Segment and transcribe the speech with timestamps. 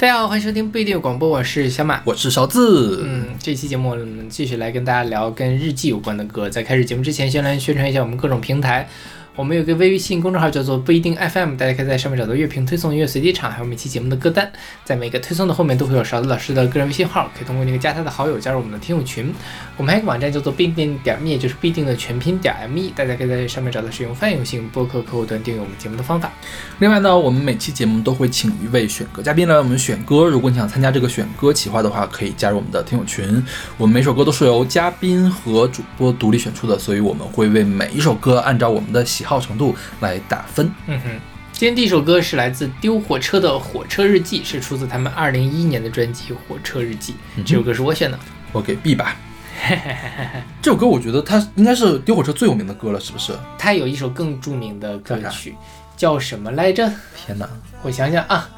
[0.00, 2.00] 大家好，欢迎收听不一定有广播，我是小马。
[2.06, 3.02] 我是勺子。
[3.04, 6.48] 嗯，这期节目我们继续来跟大家聊跟日记有关的歌。
[6.48, 8.88] 在开始节目之前，先来宣传一下我们各种平台。
[9.36, 14.50] 我们有个微信公众号叫做不一定 FM，大家可以在上面找到乐评推送、音乐随机场，还有每期节目的歌单。
[14.84, 19.32] 在每个推送的后面都会有勺子老师的个人微信号，可以通过那个加他的好友加入我们的听友群。
[19.76, 26.30] 我们还有个网站叫做必定点 me，就是必定的全拼点 me，大家可以在上面找到使用泛用性播客客户端订阅我们节目的方法。
[26.78, 29.22] 另外呢，我们每期节目都会请一位选歌。
[29.22, 30.24] 嘉宾来我们选歌。
[30.24, 31.52] 如果你想参加这个选歌。
[31.52, 33.42] 企划的话，可以加入我们的听友群。
[33.76, 34.20] 我们每首歌。
[34.20, 38.38] 都是由嘉宾和主播独立选出的，所以我们会为每一首歌。
[38.40, 40.70] 按照我们的喜好程度来打分。
[40.86, 41.20] 嗯哼，
[41.52, 47.14] 今天第一首歌是来自丢火车的《火车日记》，是出自他们二零一一年的专辑《火车日记》。
[47.44, 48.18] 这首歌是我选的，
[48.52, 49.16] 我给 B 吧。
[50.62, 53.32] 这首歌我觉得它应该是丢火车最有名的歌了，是不是？
[53.58, 55.54] 它有一首更著名的歌曲，
[55.96, 56.90] 叫什么来着？
[57.14, 57.46] 天哪，
[57.82, 58.48] 我想想啊，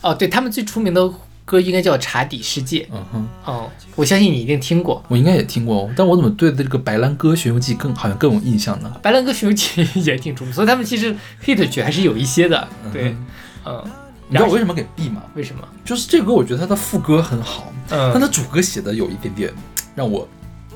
[0.00, 1.10] 哦，对他们最出名的
[1.48, 2.80] 歌应该叫《茶底世界》。
[2.92, 8.92] 嗯哼，哦，我相信你一定听过，我应该也听过哦，但我怎么对这个《白兰鸽巡游记》更好像更有印象呢？
[9.00, 12.68] 《白兰鸽巡游记》也挺出名，所以他们其实 hit 曲还是有一些的。
[12.92, 13.16] 对，
[13.64, 13.82] 嗯，
[14.28, 15.22] 你知道我为什么给 B 吗？
[15.34, 15.66] 为什么？
[15.84, 19.50] 就是这个歌，我觉得它的副歌很好，但嗯，它主歌写的有一点点
[19.94, 20.28] 让我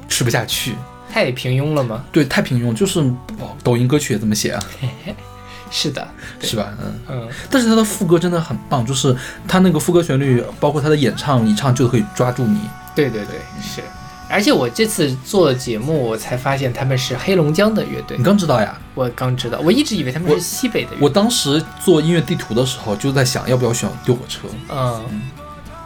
[0.09, 0.75] 吃不下去。
[1.13, 2.03] 太平庸了吗？
[2.11, 2.99] 对，太平庸，就是
[3.39, 4.63] 哦抖音歌曲也这么写啊，
[5.73, 6.07] 是的，
[6.41, 6.69] 是吧？
[6.81, 9.17] 嗯，嗯，但是他的副歌真的很棒，就是
[9.49, 12.61] 他那个副歌旋律，包括他的演唱，一唱就可以抓住你。
[12.95, 13.83] 对对对，是。
[14.29, 18.23] 而且我这次做节目，我才发现他们是黑龙江的乐队你。
[18.25, 18.79] 刚知道呀？
[18.95, 20.99] 我刚知道，我一直以为他们是西北的乐队。
[21.03, 24.49] 我当时做音乐地图的时候，就在想要不要选丢火车。
[24.71, 25.23] 嗯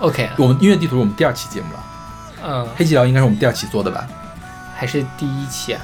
[0.01, 1.85] ，OK，我们音乐地图是我们第二期节目了，
[2.45, 4.07] 嗯，黑吉辽应该是我们第二期做的吧？
[4.77, 5.81] 还是第一期啊？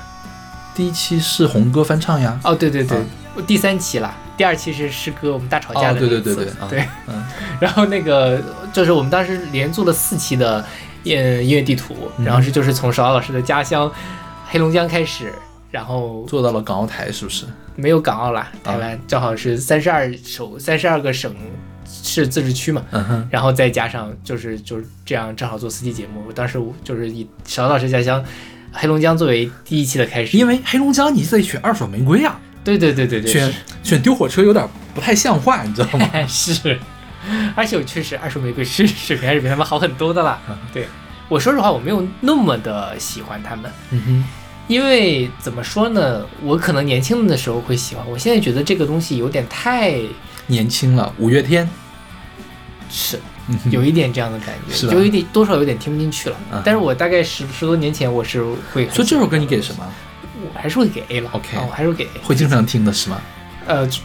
[0.75, 2.39] 第一期是红歌翻唱呀。
[2.45, 2.99] 哦，对对对
[3.37, 7.25] 嗯，第三期啦，第二期是师哥我们大吵架的哦对对对对嗯
[7.61, 8.41] 然后那个
[8.73, 10.65] 就是我们当时连做了四期的
[11.03, 13.91] 音音乐地图，嗯然后是就是从邵老师的家乡
[14.49, 15.33] 黑龙江开始，
[15.71, 17.47] 然后做到了港澳台是不是？
[17.75, 21.35] 没有港澳啦，啊台湾正好是三十二首三十二个省
[21.87, 22.83] 市自治区嘛。
[22.91, 26.23] 嗯，然后再加上就是就是这样，正好做四期节目。
[26.29, 28.23] 我当时就是以邵老师家乡
[28.73, 36.09] 黑龙江作为第一期的开始，因为黑龙江你得选二手玫瑰啊，对对对对对，选选丢火车有点不太像话，你知道吗？
[36.27, 36.81] 是，是
[37.55, 40.41] 而且我确实二手玫瑰是水平还是比他们好很多的啦。
[40.73, 40.87] 对。
[41.29, 44.25] 我说实话，我没有那么的喜欢他们，嗯哼，
[44.69, 49.95] 因为怎么说呢，我可能年轻的时候会喜欢，我现在觉得这个东西有点太
[50.49, 51.67] 年轻了，五月天，
[52.91, 53.19] 是
[53.71, 56.37] 有一点这样的感觉，是就有一点多少有点听不进去了。
[56.53, 58.43] 嗯但是我大概十十多年前我是
[58.73, 59.85] 会所以这首歌你给什么？
[60.45, 61.31] 我还是会给 A 了。
[61.33, 62.09] OK 啊我还是会给 A。
[62.23, 63.21] 会经常听的是吗？
[63.67, 64.01] 呃，就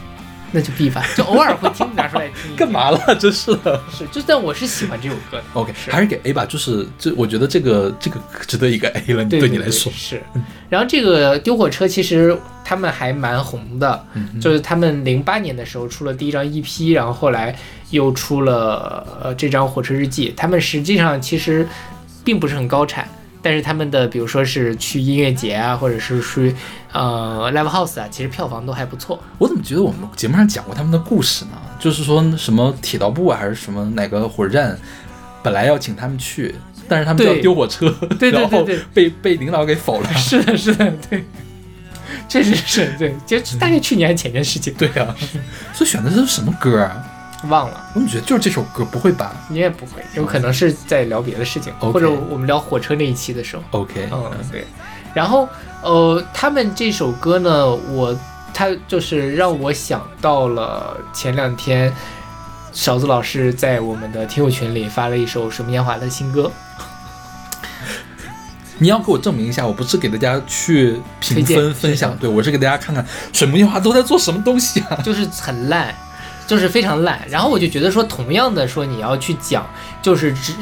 [0.51, 2.55] 那就 B 吧， 就偶尔会听拿出来听。
[2.55, 2.71] 干？
[2.71, 3.15] 嘛了？
[3.19, 3.81] 真是的。
[3.91, 5.43] 是，就但我是喜欢这首歌的。
[5.53, 9.91] OK，是还是给 A 吧，就是这，我觉得这个这个值得一个 A 了，对对你来说。
[9.91, 10.21] 是。
[10.69, 17.55] 然后这个丢火车其实他们还蛮红的，嗯就是他们零八年的时候出了第一张 EP，然后后来
[17.91, 20.33] 又出了呃这张火车日记。
[20.35, 21.65] 他们实际上其实
[22.25, 23.07] 并不是很高产。
[23.41, 26.53] 但是他们的，比如说是去音乐节啊，或者是去
[26.91, 29.17] 呃 live house 啊，其实票房都还不错。
[29.37, 31.51] 我怎么觉得我们节目上讲过他们的故事呢？
[31.79, 34.77] 就是说什么铁道部啊，还是什么哪个火车站，
[35.41, 36.53] 本来要请他们去，
[36.89, 37.89] 但是他们就要丢火车，
[38.19, 40.13] 对对然后对对被被领导给否了。
[40.15, 41.23] 是的，是的，对，
[42.27, 45.15] 确实是对，就大概去年还是前年事情，对啊，
[45.73, 47.03] 所以选的是什么歌啊？
[47.49, 48.83] 忘了，我怎么觉得就是这首歌？
[48.83, 54.65] 不会吧你也不会，有可能是在聊别的事情或者我们聊火车那一期的时候，？OK，嗯，对。
[55.13, 55.47] 然后
[55.83, 58.17] 呃，他们这首歌呢，我
[58.53, 61.93] 他就是让我想到了前两天。
[62.73, 66.51] 勺子老师在我们的听友群里发了一首水木年华的新歌，
[68.79, 74.95] 你要给我证明一下，我不是给大家去评分分享，对我是给大家看看水木年华都在做什么东西啊。
[75.03, 75.93] 就是很烂，
[76.45, 77.19] 就是非常烂。
[77.29, 79.65] 然后我就觉得说，同样的说你要去讲，
[80.01, 80.53] 就是直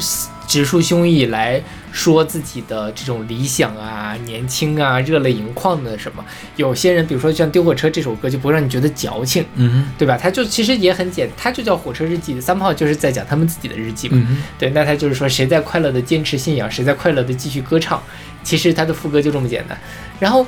[0.48, 1.62] 直抒胸臆来
[1.96, 6.24] 说自己的这种理想啊、年轻啊、热泪盈眶的什么。
[6.58, 10.18] 有些人，比如说像《丢火车》这首歌，就不会让你觉得矫情，嗯对吧？
[10.18, 14.18] 它就其实也很简，它就叫《火车日记》，三炮就是在讲他们自己的日记嘛。
[14.30, 18.04] 嗯对，那他就是说，谁在快乐的坚持信仰，谁在快乐的继续歌唱。
[18.44, 19.80] 其实他的副歌就这么简单，
[20.20, 20.46] 然后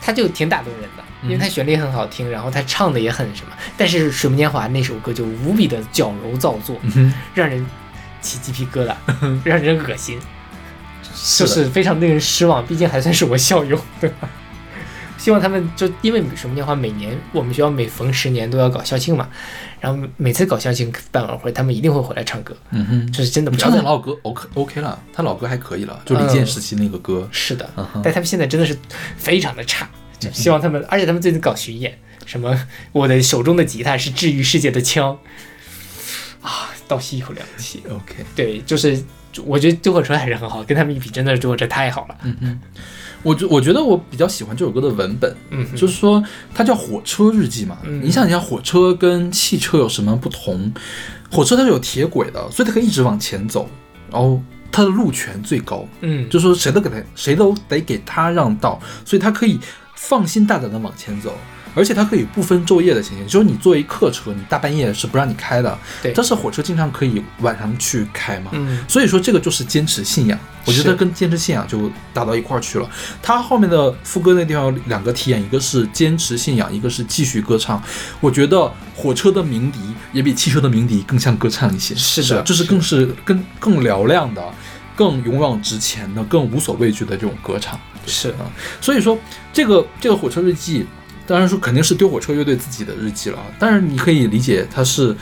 [0.00, 3.52] 他就挺打动人的，因为他旋律很好听，然后他唱的也很什么。
[3.76, 6.78] 但是《水木年华》那首歌就无比的矫揉造作，
[7.32, 7.64] 让人
[8.20, 8.94] 起鸡皮疙瘩，
[9.44, 10.18] 让人恶心，
[11.38, 12.66] 就是非常令人失望。
[12.66, 14.28] 毕竟还算是我校友，对吧？
[15.18, 19.28] 希望他们就因为什么的话，每年我们学校每逢十年都要搞校庆嘛，
[19.78, 23.56] 然后每次搞校庆办晚会，他们一定会回来唱歌，嗯哼，这是真的不。
[23.58, 27.28] 唱点老歌 OK OK 了，他老歌还可以了，就李健时期那个歌。
[27.30, 28.74] 是的，嗯但他们现在真的是
[29.18, 29.86] 非常的差，
[30.18, 32.58] 就希望他们， 而且他们最近搞巡演，什么
[32.92, 35.18] 我的手中的吉他是治愈世界的枪，
[36.40, 37.82] 啊，倒吸一口凉气。
[37.90, 38.98] OK，对，就是
[39.44, 42.16] 我觉得救火车还是很好，跟他们一比，真的是《救火车太好了。
[42.22, 42.60] 嗯嗯，
[43.22, 46.22] 我觉我觉得我比较喜欢这首歌的文本，嗯，就是说
[46.54, 47.78] 它叫火车日记嘛。
[47.84, 50.72] 嗯你想一下，火车跟汽车有什么不同？
[51.30, 53.68] 火车它是有铁轨的，所以它可以一直往前走，
[54.10, 54.42] 然后
[54.72, 59.58] 它的路权最高，嗯，就是说谁都给他，谁都得给他让道，所以它可以
[59.94, 61.36] 放心大胆的往前走。
[61.74, 66.12] 而且它可以不分昼夜的行进，就是你作为客车，你大半夜是不让你开的，对。
[66.14, 68.84] 但是火车经常可以晚上去开嘛，嗯。
[68.88, 72.88] 所以说这个就是坚持信仰，我觉得跟坚持信仰就打到一块儿去了。
[73.22, 77.82] 它后面的副歌那地方有两个体验，一个是坚持信仰，一个是继续歌唱。
[78.20, 79.78] 我觉得火车的鸣笛
[80.12, 84.42] 也比汽车的鸣笛更像歌唱一些，是的就是更是更更嘹亮的、
[84.96, 87.78] 更勇往直前的、更无所畏惧的这种歌唱。
[88.06, 88.30] 是。
[88.30, 88.50] 啊，
[88.80, 89.18] 所以说
[89.52, 90.86] 这个这个火车日记，
[91.30, 95.16] 当然说肯定是丢火车乐队自己的日记了，但是你可以理解它是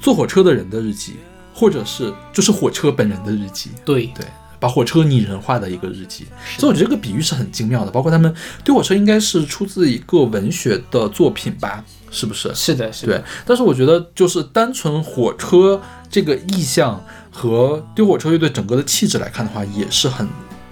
[0.00, 1.16] 坐火车的人的日记，
[1.52, 4.24] 或者是就是火车本人的日记，对，对，
[4.58, 6.26] 把火车拟人化的一个日记。
[6.56, 8.34] 所以我觉得这个比喻是很精妙的，包括他们
[8.64, 12.50] 丢火车应该是出自一个文学的作品吧，是不是？
[12.54, 15.78] 是的，是的，对，但是我觉得就是单纯火车
[16.08, 20.26] 这个意象和丢火车乐队整个的气质来看的话，也是很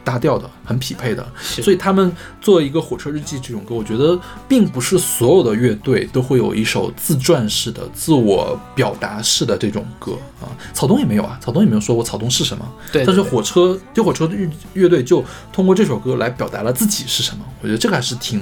[0.07, 1.27] 搭调的，很匹配的。
[1.37, 4.17] 所以他们做一个火车日记这种歌，我觉得
[4.47, 10.47] 并不是所有的乐队都会有一首自传式的、自我表达式的这种歌啊。
[10.73, 18.41] 草东也没有啊，草东也没有说过草东是什么，对，但是火车丢火车乐乐队就通过这首歌来表达了自己是什么，我觉得这个还是挺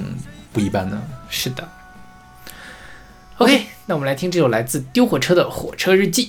[0.53, 1.01] 不一般的。
[1.29, 1.67] 是的。
[3.39, 6.27] OK，那我们来听这首来自丢火车的《火车日记》。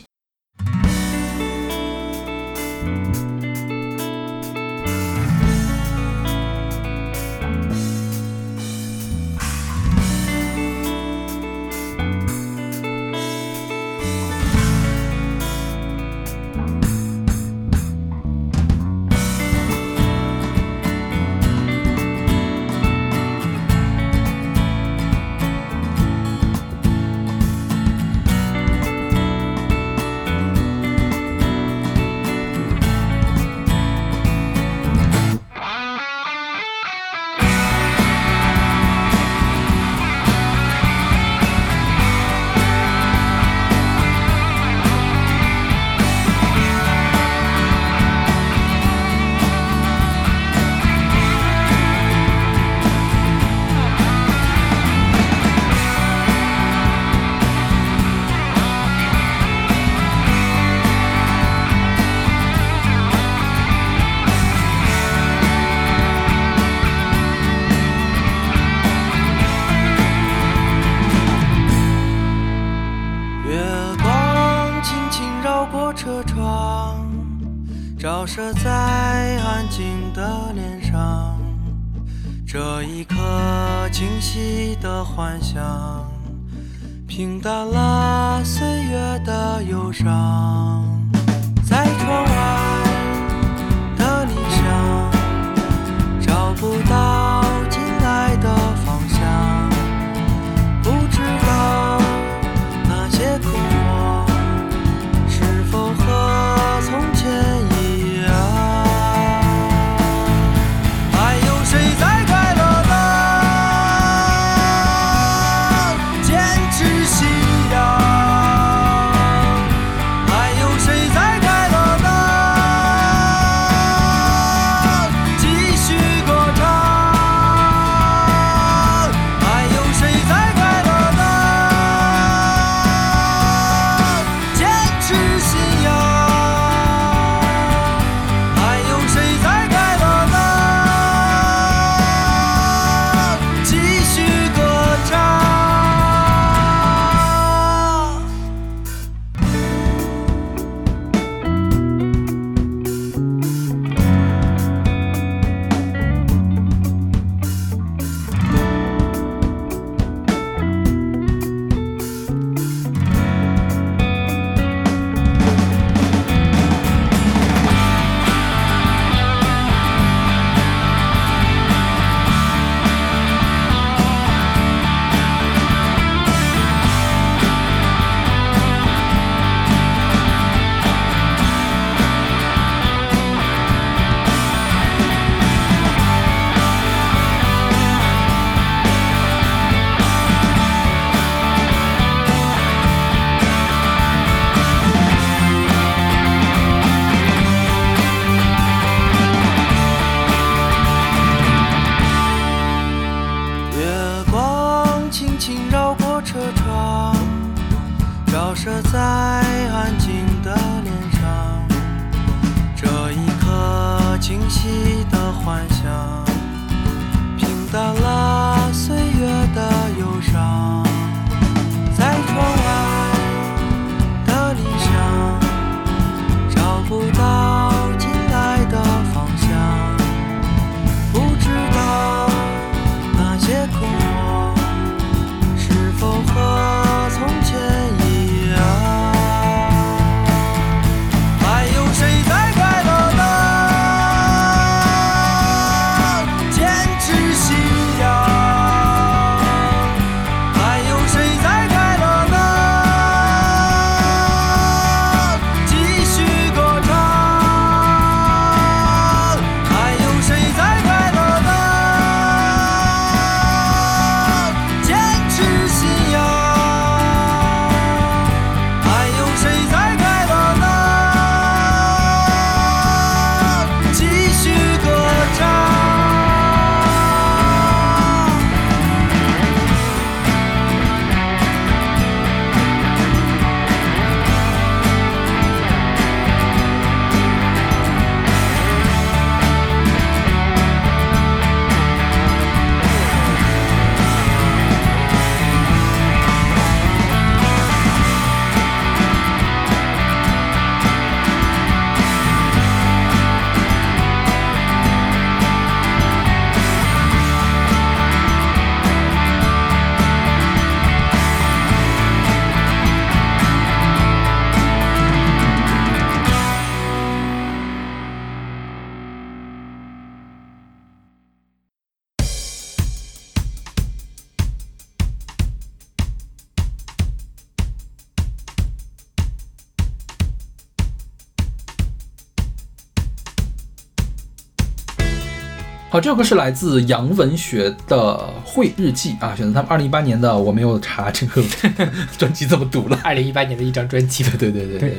[335.96, 337.96] 好，这首歌是来自杨文学的
[338.46, 341.42] 《会日记》啊，选择他们二零一八年的，我没有查这个
[342.18, 343.00] 专辑怎么读了。
[343.02, 344.22] 二零一八年的一张专辑。
[344.36, 344.90] 对对对对对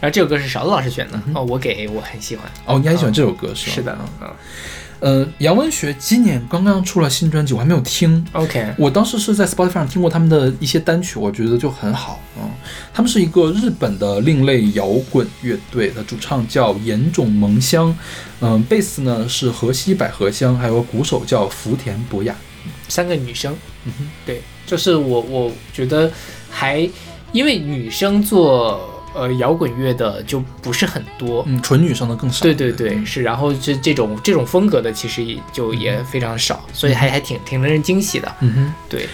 [0.00, 2.44] 然后这首歌是勺子老师选的嗯哦，我给我很喜欢。
[2.66, 3.74] 哦，你很喜欢这首歌是吧？
[3.76, 4.28] 是的，嗯
[5.04, 8.26] 呃，杨文学今年刚刚出了新专辑，我还没有听。
[8.32, 12.18] ，OK，我当时是在 Spotify 上听过他们的一些单曲，我觉得就很好。
[12.38, 12.50] 嗯，
[12.90, 17.94] 他们是一个日本的另类摇滚乐队，的主唱叫岩冢萌香，
[18.40, 22.34] 嗯，贝斯呢是河西百合香，还有鼓手叫福田博雅。
[22.88, 26.10] 三个女生，嗯哼，对，就是我我觉得
[26.48, 26.88] 还
[27.32, 31.42] 因为女生做呃摇滚乐的就不是很多。
[31.46, 32.42] 嗯，纯女生的更少。
[32.42, 38.30] 对对对，是，然后这这种这种风格的其实也就也非常少，所以还还挺挺令人惊喜的。
[38.40, 38.74] 嗯哼。
[38.88, 39.08] 对，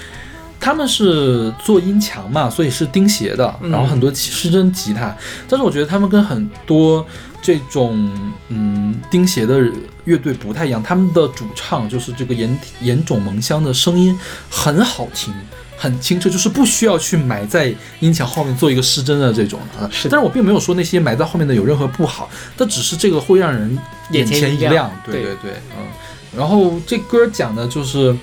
[0.58, 5.14] 他们是做音墙嘛，所以是钉鞋的，嗯然后很多失真吉他，
[5.48, 7.06] 但是我觉得他们跟很多
[7.40, 8.10] 这种
[8.48, 9.60] 嗯钉鞋的
[10.04, 15.32] 乐队不太一样，他们的主唱就是这个岩岩冢萌香的声音很好听。
[15.82, 19.90] 很清澈，就是不需要去埋在音墙后面做一个失真的这种的。
[19.90, 23.78] 是的但是我并没有说那些埋在后面的有任何不好，但只是这个会让人
[24.10, 25.86] 眼前前一一亮对对对对，嗯。
[26.36, 28.14] 然后这歌讲的就是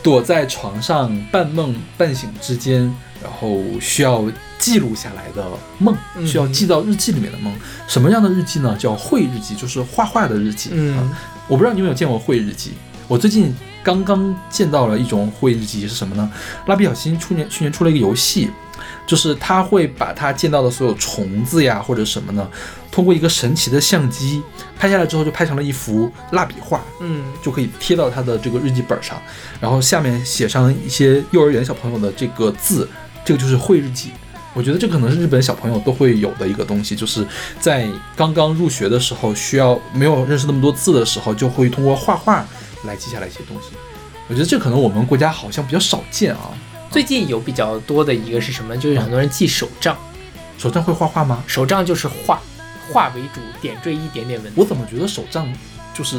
[0.00, 2.82] 躲在床上半梦半醒之间，
[3.20, 4.24] 然后需要
[4.56, 5.44] 记录下来的
[5.78, 7.52] 梦，嗯需要记到日记里面的梦。
[7.88, 8.76] 什么样的日记呢？
[8.78, 10.70] 叫绘日记，就是画画的日记。
[10.72, 11.18] 嗯啊，
[11.48, 12.74] 我不知道你有没有见过绘日记。
[13.12, 16.32] 我最近刚刚见到了一种绘日记是什么呢？
[16.64, 18.48] 蜡笔小新去年去年出了一个游戏，
[19.06, 22.48] 就是他会把他见到的所有虫子呀或者什么呢，
[22.90, 24.42] 通过一个神奇的相机
[24.78, 26.80] 拍下来之后，就拍成了一幅蜡笔画。
[27.00, 29.20] 嗯就可以贴到他的这个日记本上，
[29.60, 32.88] 然后下面写上一些幼儿园小朋友的这个字，
[33.26, 34.10] 这个就是绘日记。
[34.54, 37.26] 我觉得这可能是日本小朋友都会有的一个东西，就是
[37.60, 42.46] 在刚刚入学的时候，需要没有认识那么多字的时候，就会通过画画
[42.84, 43.68] 来记下来一些东西。
[44.28, 46.50] 我觉得这可能我们国家好像比较少见啊。
[46.90, 48.76] 最近有比较多的一个是什么？
[48.76, 49.96] 就是很多人记手账，
[50.58, 51.42] 手账会画画吗？
[51.46, 52.40] 手账就是画，
[52.90, 54.60] 画为主，点缀一点点文字。
[54.60, 55.50] 我怎么觉得手账
[55.94, 56.18] 就是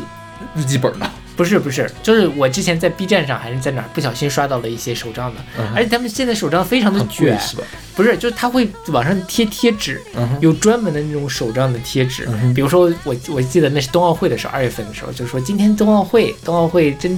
[0.55, 1.10] 日记本呢？
[1.36, 7.63] 不是不是，就是我之前在 B 站上还是在哪儿不小心刷到了一些手账的，嗯而且他们现在手账非常的卷，是吧？
[7.96, 12.54] 不是，就是他会往上贴贴纸，嗯，有专门的那种手账的贴纸嗯。
[12.54, 17.16] 比如说我我记得那是冬奥会的时候，二月份的时候，就说今天冬奥会，冬奥会真，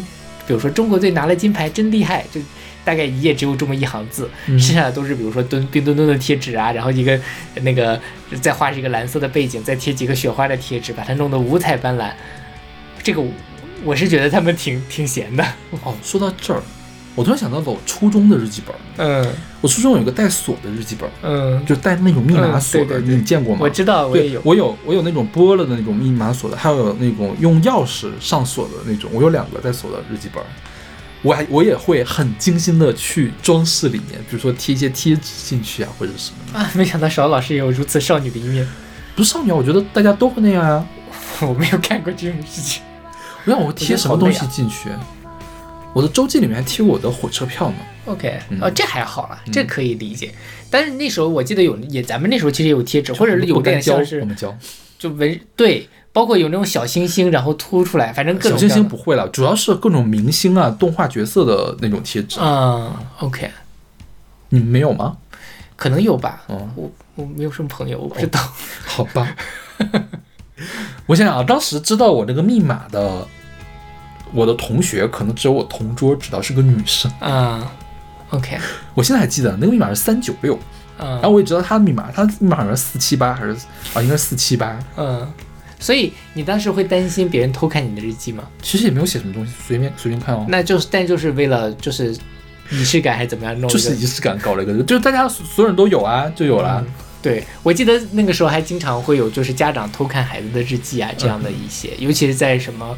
[0.47, 2.39] 比如说中国队拿了金牌，真厉害，就
[2.85, 7.19] 大概一页只有这么一行字，嗯剩下的都是比如说墩冰墩墩的贴纸啊，然后一个
[7.61, 7.99] 那个
[8.41, 12.09] 再画一个蓝色的背景，再贴几个雪花的贴纸，把它弄得五彩斑斓。
[13.03, 13.21] 这个
[13.85, 15.43] 我是觉得他们挺挺闲的。
[15.83, 16.61] 哦，说到这儿，
[17.13, 19.25] 我突然想到了我初中的日记本，嗯
[19.61, 23.61] 我初中有个带锁的日记本，嗯，就带那种密码锁的，嗯对对对你见过吗？
[23.61, 24.41] 我知道，我也有，。
[24.43, 30.43] 我有我有那种拨了的那种密码锁的，还有那种用钥匙上锁的那种，我有两个带锁的日记本。
[31.21, 36.59] 我还我也会很精心的去装饰里面，比如说贴一些贴纸进去啊，或者什么的。
[36.59, 38.67] 啊，没想到邵老师也有如此少女的一面，
[39.15, 40.87] 不是少女啊，我觉得大家都会那样啊。
[41.41, 42.83] 我没有干过这种事情。
[43.45, 44.89] 我想我贴什么东西进去？
[45.93, 47.75] 我的周记里面还贴我的火车票呢。
[48.05, 50.33] OK，嗯哦，这还好了，嗯这可以理解。
[50.69, 54.53] 但是那时候我记得有也，咱们那时候其实也有贴纸，或者是有点像，是我们胶
[54.99, 62.39] 就纹对，包括有那种小星星，然后凸出来，反正各种小星星不会了，主要是各种明星啊、动画角色的那种贴纸。
[62.41, 63.49] 嗯，OK，
[64.49, 65.17] 你们没有吗？
[65.77, 66.43] 可能有吧。
[66.49, 68.39] 嗯，我我没有什么朋友，我不知道。
[68.85, 69.33] 好吧。
[71.05, 73.27] 我想想啊，当时知道我这个密码的，
[74.33, 77.11] 我的同学可能只有我同桌知道是个女生。
[77.21, 77.65] 嗯
[78.29, 78.57] ，OK，
[78.93, 80.57] 我现在还记得那个密码是三九六，
[80.97, 83.51] 嗯然后我也知道她的密码，她的密码好像是四七八还是
[83.93, 84.79] 啊，应该是四七八。
[84.97, 85.31] 嗯，
[85.79, 88.43] 所以你当时会担心别人偷看你的日记吗？
[88.61, 90.45] 其实也没有写什么东西，随便随便看哦。
[90.47, 92.17] 那就是，但就是为了就是
[92.71, 93.69] 仪式感还是怎么样弄？
[93.69, 96.81] 就是仪式感搞了一个，就是大家所有人都有啊，就有了。
[96.85, 96.93] 嗯
[97.25, 102.97] 对，我记得那个时候还经常会有就是家长偷看孩子的日记啊这样的一些，尤其是在什么。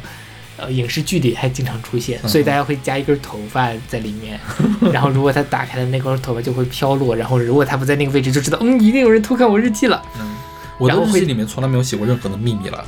[0.60, 4.40] 呃，影视剧里还经常出现，嗯所以大家会加一根头发在里面，
[4.92, 10.02] 然后如果他打开了那根头发就会飘落，然后如果他不在那个位置，就知道嗯，一定有人偷看我日记了。
[10.18, 10.34] 嗯，
[10.76, 12.84] 我的日记里面从来没有写过任何的秘密了，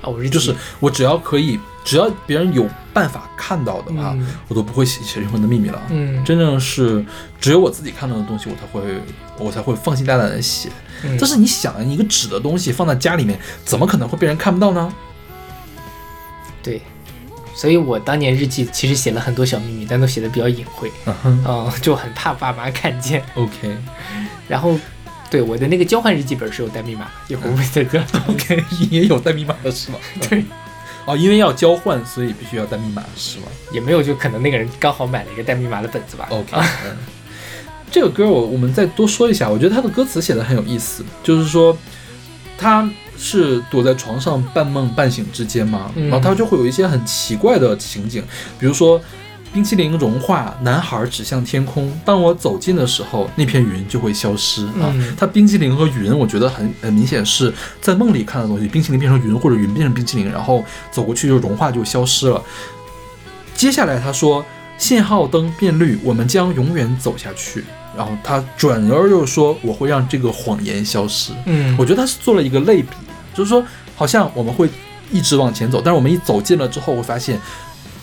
[0.00, 5.80] 哦，我日记就是我只要可以，只要别人有办法看到的话，嗯我都不会写写任何的秘密了。
[5.90, 7.04] 嗯，真正是
[7.40, 9.00] 只有我自己看到的东西，我才会
[9.38, 10.68] 我才会放心大胆的写。
[11.04, 14.92] 嗯但是你想，一个纸的东西放在家里面，怎么可能会被人看不到呢？
[16.62, 16.80] 对，
[17.54, 23.22] 所以我当年日记其实写了很多小秘密，但都写的比较隐晦，嗯哼嗯，就很怕爸妈看见。
[23.34, 23.76] ，OK
[24.48, 24.78] 然后，
[25.30, 28.04] 对我的那个交换日记本是有带密码，一会儿我会再讲。
[28.28, 29.98] OK，也有带密码的是吗？
[30.28, 30.44] 对，
[31.04, 36.28] 哦，因为要交换，所以必须要带密码是吗也没有，就可能那个人刚好买了一个带密码的本子吧。
[36.30, 36.50] ？OK，
[36.86, 36.96] 嗯，
[37.92, 41.76] 这个歌我我们再多说一下，我觉得他的歌词写的很有意思，就是说
[42.58, 48.24] 他是躲在床上半梦半醒之间嘛，嗯然后他就会有一些很奇怪的情景，
[48.58, 49.00] 比如说。
[49.54, 51.92] 冰淇淋融化，男孩指向天空。
[52.06, 54.88] 当我走近的时候，那片云就会消失啊。
[54.94, 58.66] 嗯它冰淇淋和云，我觉得很很明显是在梦里看的东西。
[58.66, 62.42] 冰淇淋变成云，或者云变成冰淇淋，然后走过去就融化就消失了。
[63.54, 64.42] 接下来他说，
[64.78, 67.62] 信号灯变绿，我们将永远走下去。
[67.96, 71.32] 然后他转而又说，我会让这个谎言消失。
[71.46, 72.88] 嗯，我觉得他是做了一个类比，
[73.34, 74.68] 就是说，好像我们会
[75.10, 77.40] 一直往前走，但是我们一走近了之后，会发现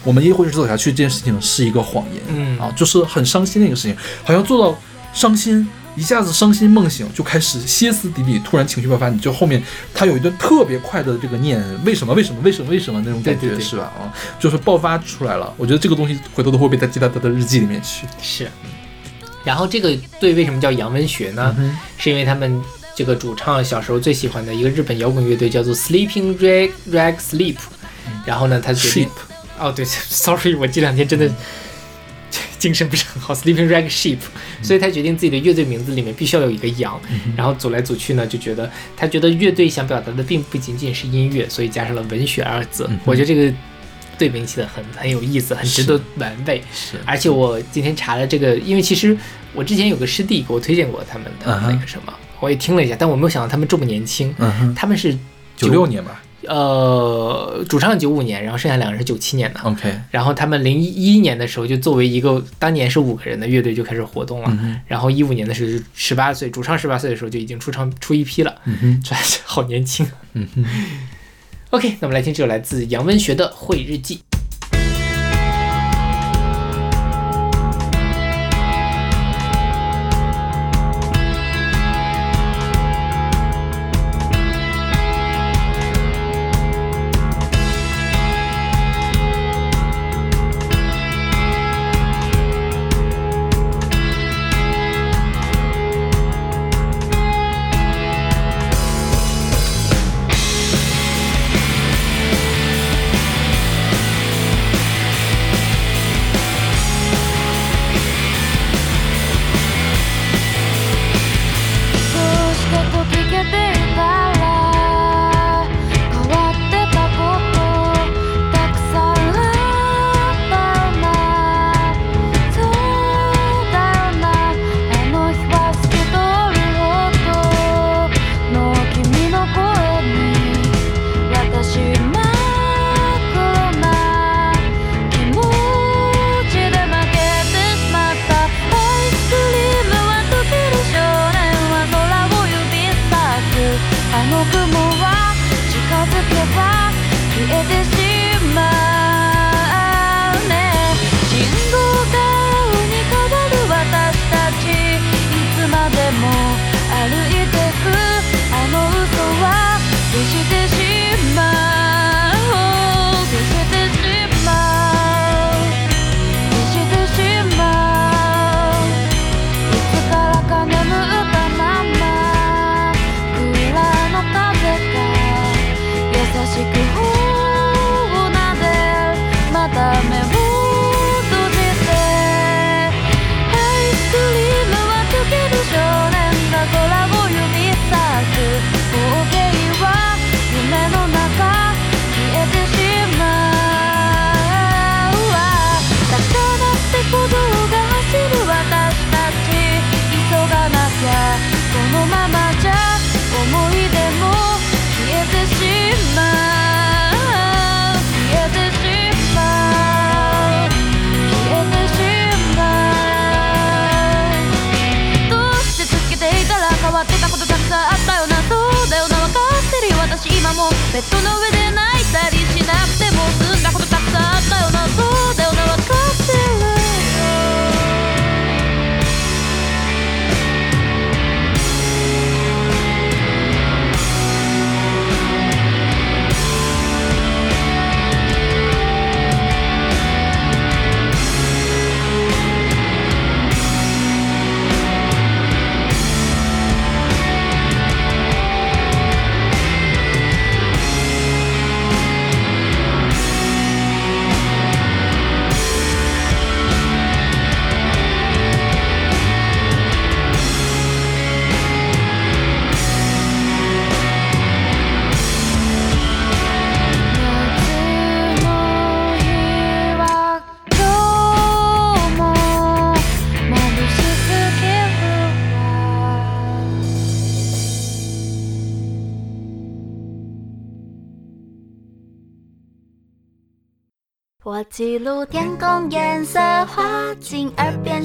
[0.04, 2.24] 我们一会一直走下去，这件事情是一个谎言。
[2.30, 4.78] 嗯啊，就是很伤心的一个事情，好像做到
[5.12, 9.62] 伤心，一下子伤心梦醒，就开始歇斯底里，突然情绪爆发，你就后面
[9.94, 13.92] 他有一段特别快的这个念为什么为什么为什么为什么那种感觉对对对是吧？
[14.00, 15.52] 啊，就是爆发出来了。
[15.58, 18.06] 我觉得这个东西回头都会被他记到他的日记里面去。
[18.22, 18.48] 是。
[19.44, 21.56] 然后这个队为什么叫洋文学呢？
[21.58, 22.62] 嗯是因为他们
[22.96, 27.56] 这个主唱小时候最喜欢的一个日本摇滚乐队叫做 Sleeping Rag Rag Sleep，
[28.26, 29.10] 然后呢，他决定
[29.58, 31.30] 哦，对，sorry，我这两天真的
[32.60, 34.18] 精神不是很好，Sleeping Rag Sheep，
[34.62, 37.00] 所以他决定自己的乐队名字里面必须要有一个羊，
[37.38, 42.86] 然后组来组去呢，就觉得他觉得乐队想表达的并不仅仅是音乐，所以加上了文学二字。
[42.90, 43.54] 嗯我觉得这个
[44.20, 46.62] 队名气的很很有意思，很值得玩味。
[46.72, 49.18] 是而且我今天查了这个，因为其实
[49.54, 55.18] 我之前有个师弟给我推荐过他们的那个什么，我也听了一下，但我没有想到他们这么年轻，嗯哼，他们是
[55.56, 56.22] 九六年吧。
[56.48, 59.60] 呃主唱九五年，然后剩下两个人是九七年的。
[59.60, 69.04] OK，然后他们零一年的时候就作为一个当年是五个人的乐队就开始活动了，然后一五年的时候十八岁，主唱十八岁的时候就已经出唱出一批了，嗯
[69.44, 70.08] 好年轻。
[70.34, 70.66] 嗯哼。
[71.72, 74.16] OK，那我们来听这首来自杨文学的《会日记》。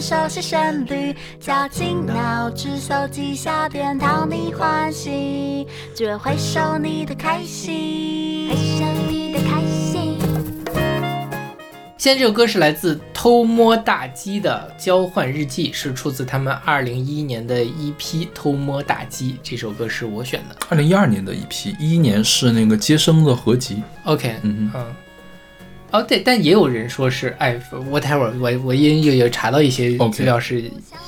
[0.04, 10.18] 熟悉旋律，绞尽脑汁搜集小点，讨你欢喜，只为回首你的开心，回首你的开心。
[11.96, 19.32] 现在这首歌是来自偷摸大鸡的《交换日记》，是出自他们二零一一年的一批《偷摸大鸡》。
[19.42, 20.56] 这首歌是我选的。
[20.68, 23.82] 二零一二年的一批，一一年是那个接生的合集。
[24.04, 24.94] OK，嗯嗯，
[25.94, 27.56] 哦对，但也有人说是哎
[27.88, 30.60] ，whatever，我我也有有查到一些资料是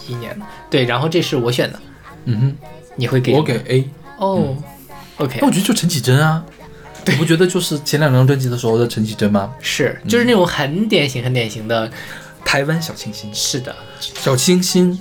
[0.07, 0.47] 一年的。
[0.71, 1.81] 对，然后这是我选的，
[2.27, 2.57] 嗯哼，
[2.95, 3.85] 你会给我给 A。
[4.19, 4.57] 哦
[5.17, 6.45] ，OK，那我觉得就陈绮贞啊，
[7.05, 9.53] 你不觉得就是前两张专辑的时候的陈绮贞吗？
[9.61, 11.91] 是就是那种很典型很典型的，
[12.45, 14.97] 台湾小清新，是的，小清新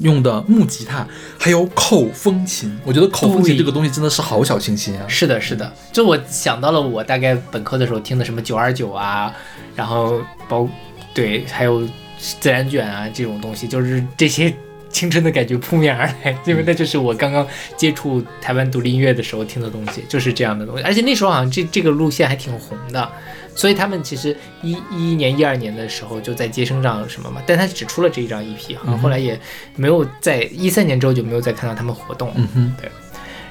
[0.00, 1.06] 用的木吉他，
[1.38, 2.76] 还有口风琴。
[2.84, 5.04] 我觉得口风琴这个东西真的是好小清新啊。
[5.08, 9.32] 是的，是的，就我想到了我大概本科的时候听的什么九二九啊，
[9.74, 10.68] 然后包
[11.14, 11.86] 对，还有
[12.18, 14.52] 自然卷啊这种东西，就是这些
[14.90, 20.82] 青春的感觉扑面而来，因为那就是我刚刚接触台湾独立音乐的时候听的东西，就是这样的东西。
[20.84, 23.08] 而且那时候好像这这个路线还挺红的，
[23.54, 29.38] 所以他们其实一一一年、一二年的时候就在街声上什么嘛，但他只出了这一张 EP，好像后来也
[29.76, 32.34] 没有在一三年之后就没有再看到他们活动了。
[32.38, 32.90] 嗯哼，对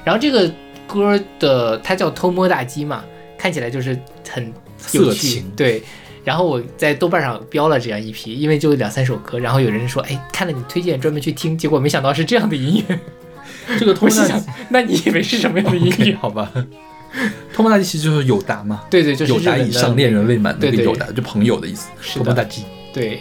[0.04, 0.50] 然后这个
[0.86, 3.04] 歌的它叫偷摸大鸡嘛，
[3.38, 4.52] 看起来就是很
[4.92, 5.82] 有趣色情，对。
[6.24, 12.98] 然后我在豆瓣上标了这样一批，因为就两三首歌，然后有人说，哎，看了你推荐，专门去听，结果没想到是这样的音乐。
[13.78, 16.16] 这个 偷摸大鸡，，那你以为是什么样的音乐？
[16.20, 16.50] 好吧？
[17.52, 21.88] 偷摸大鸡其实就是友达嘛，对对，就是友达以上恋人未满，那对对个有达就朋友的意思。
[22.00, 23.20] 是的偷摸大鸡，对，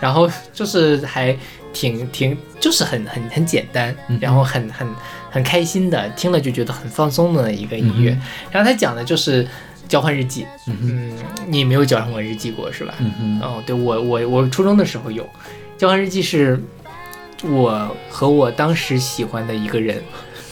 [0.00, 1.36] 然后就是还
[1.72, 4.88] 挺挺，就是很很很简单嗯，然后很很
[5.30, 8.12] 很开心的，听了就觉得很放松的一个音乐。
[8.12, 9.46] 嗯然后他讲的就是
[9.88, 11.12] 交换日记，嗯
[11.46, 12.94] 你没有交换过日记过是吧？
[13.00, 15.28] 嗯哼，哦，对我我我初中的时候有，
[15.76, 16.58] 交换日记是
[17.42, 20.02] 我和我当时喜欢的一个人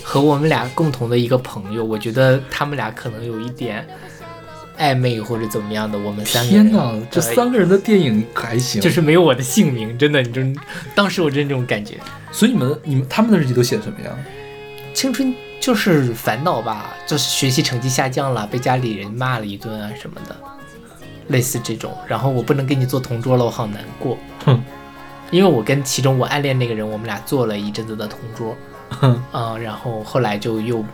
[0.02, 3.86] 和我们俩共同的一个朋友，我觉得他们俩可能有一点
[4.78, 6.66] 暧昧或者怎么样的，我们三个人。
[6.66, 8.80] 天哪，这三个人的电影还行？
[8.80, 10.42] 就是没有我的姓名，真的，你就
[10.94, 11.98] 当时我真这种感觉，
[12.30, 14.10] 所以你们你们他们的日记都写什么呀？
[14.94, 20.36] 青春就是烦恼吧，就是学习成绩下降了，被家里人骂了一顿啊什么的，
[21.28, 21.96] 类似这种。
[22.06, 24.18] 然后我不能跟你做同桌了，我好难过。
[24.44, 24.62] 哼，
[25.30, 28.56] 因为我跟其中我暗恋那个人，我们俩做了一阵子的同桌，
[28.92, 30.85] 哼， 啊、然后后来就又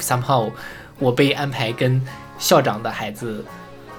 [0.00, 0.50] somehow
[0.98, 2.00] 我被安排跟
[2.38, 3.44] 校长的孩子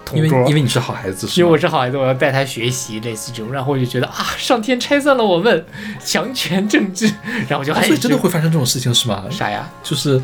[0.05, 5.65] 同因为桌，因为你是好孩子，是因为我是好孩子，我要带他学习，类似这种，然后我就觉得啊，上天拆散了我们，
[6.03, 7.05] 强权政治，
[7.49, 9.23] 然后我就所以真的会发生这种事情是吗？
[9.29, 9.69] 啥呀？
[9.83, 10.21] 就是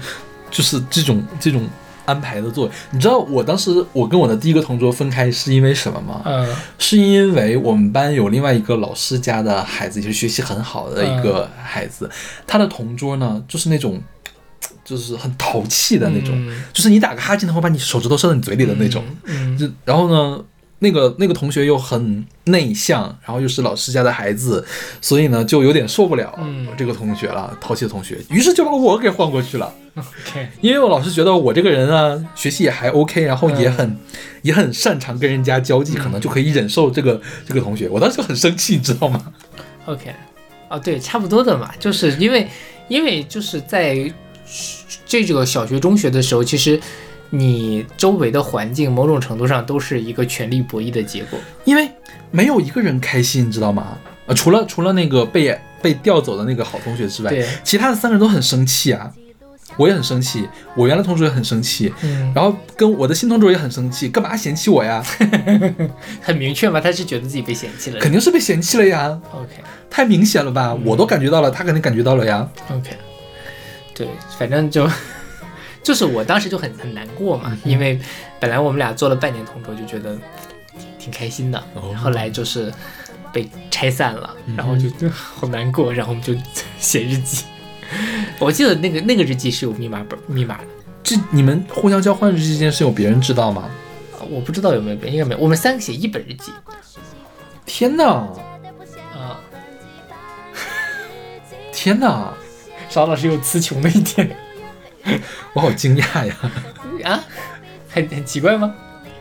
[0.50, 1.68] 就是这种这种
[2.06, 2.72] 安排的座位。
[2.92, 6.22] 你知道我当时我跟我的第一个同桌分开是因为什么吗？
[6.26, 12.10] 嗯是因为我们班有另外一个老师家的孩子，也是学习很好的一个孩子，
[12.46, 14.02] 他的同桌呢就是那种。
[14.86, 19.02] 就是很淘气的那种，嗯就是你打个哈欠，他会把你手指头伸到你嘴里的那种。
[19.24, 20.44] 嗯，就然后呢，
[20.84, 24.64] 那个那个同学又很内向，然后又是老师家的孩子，
[25.02, 29.74] 所以呢就有点受不了嗯这个同学了，淘气的同学，于是就把我给换过去了。
[29.96, 33.98] OK，因为我老师觉得我这个人啊，学习也还 OK，然后也很、
[34.42, 37.88] 也很擅长跟人家交际，可能就可以忍受这个这个同学。
[37.88, 39.34] 我当时就很生气，你知道吗
[39.86, 40.14] ？OK，
[40.70, 42.48] 哦，对，差不多的嘛，就是因为
[42.88, 44.12] 因为就是在
[45.06, 46.80] 这个小学、中学的时候，其实
[47.36, 51.40] 你周围的环境某种程度上都是一个权力博弈的结果。
[51.66, 51.90] 因为
[52.30, 53.98] 没有一个人开心，你知道吗？
[54.28, 59.12] 呃，除了除了那个被被调走的那个好同学之外，其他的三个人都很生气啊。
[59.76, 65.04] 我也很生气，我原来同桌也很生气，嗯，然后跟我的新同桌也很生气，干嘛嫌弃我呀？
[66.22, 68.00] 很明确嘛，他是觉得自己被嫌弃了。
[68.00, 69.50] 肯定是被嫌弃了呀，OK
[69.90, 70.78] 太明显了吧？
[70.86, 72.48] 我都感觉到了，他肯定感觉到了呀。
[72.70, 72.92] OK，
[73.96, 74.88] 对，反正就
[75.84, 78.00] 就是我当时就很很难过嘛，因为
[78.40, 80.18] 本来我们俩做了半年同桌，就觉得
[80.98, 82.74] 挺开心的，哦后来就是
[83.32, 86.34] 被拆散了，嗯然后就就好难过，然后我们就
[86.80, 87.44] 写日记。
[88.40, 90.68] 我记得那个那个日记是有密码本密码的，
[91.04, 93.70] 这你们互相交换日记这件事有别人知道吗？
[94.18, 95.42] 啊我不知道有没有别人，应该没有。
[95.42, 96.52] 我们三个写一本日记
[97.66, 99.40] 天哪，啊。
[101.74, 102.34] 天哪，
[102.90, 104.34] 沙老师有词穷的一天
[105.54, 106.36] 我好惊讶呀！
[107.04, 107.24] 啊，
[107.90, 108.74] 很很奇怪吗？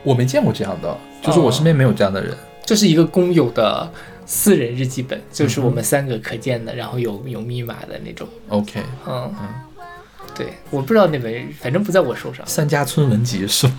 [0.03, 2.37] 我没见过这样的，就是我身边没有这样的人。
[2.65, 3.93] 这是一个公有的
[4.25, 8.27] 私人日记本，就是我们三个可见的，然后有有密码的那种。
[8.49, 9.35] OK，嗯，
[10.35, 12.47] 对，我不知道那本，反正不在我手上。
[12.47, 13.75] 三家村文集是吗？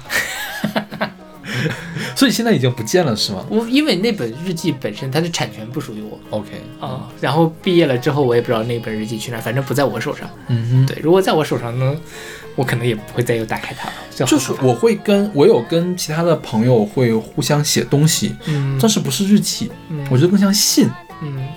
[2.15, 10.29] 所以现在已经不见了是吗我因为那本日记本身它的产权不属于我？OK，啊、然后毕业了之后我也不知道那本日记去哪儿，反正不在我手上。
[10.47, 11.95] 嗯哼，对，如果在我手上呢，
[12.55, 13.93] 我可能也不会再又打开它了。
[14.25, 20.89] 就是我会跟我有跟其他的朋友会互相写东西，嗯但是不是日记，嗯我觉得更像信。
[21.21, 21.47] 嗯，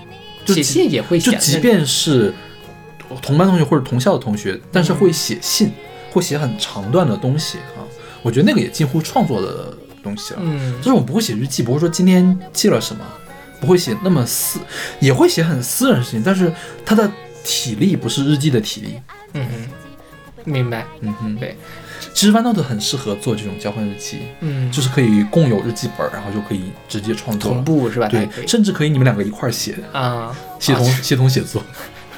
[0.44, 2.32] 就写信也会写，就即便是
[3.20, 5.72] 同班同学或者同校的同学，但是会写信，
[6.10, 7.82] 会写很长段的东西啊。
[8.22, 9.72] 我觉得那个也近乎创作的
[10.06, 10.40] 东西了。
[10.42, 13.04] 嗯就是我不会写日记，不会说今天记了什么，
[13.60, 14.60] 不会写那么私，
[15.00, 16.52] 也会写很私人的事情，但是
[16.84, 17.10] 它的
[17.42, 19.00] 体力不是日记的体力。
[19.32, 20.86] 嗯哼，明白。
[21.00, 21.56] 嗯哼，对，
[22.14, 27.64] 其实 OneNote 很适合做这种交换日记，嗯，就是可以共有日记本，然后就可以直接创作同。
[27.64, 28.08] 步是吧？
[28.08, 30.34] 对，甚至可以你们两个一块儿写，啊。
[30.58, 31.62] 协同啊协同写作。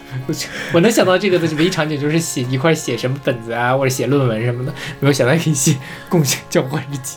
[0.72, 5.77] 我能想到这个的唯一场景就是写一块写什么本子啊，或者写论文什么的，没有想到可以写
[6.09, 7.16] 共享交换日记。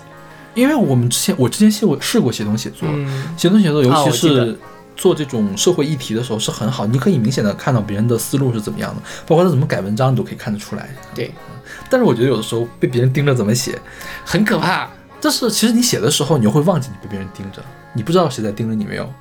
[0.54, 4.58] 因为我们之前我之前写过试过协同写作，嗯协同写作，尤其是
[4.96, 10.90] 做这种社会议题的时候是很好，你可以明显的看到别人的思路是怎么样的，包括他怎么改文章，你都可以看得出来。
[11.16, 11.32] 对，
[11.90, 13.80] 但是我觉得有的时候被别人盯着怎么写，
[14.26, 14.90] 很可怕。
[15.22, 19.12] 但是其实你写的时候，你又会忘记你被别人盯着，你不知道谁在盯着你没有。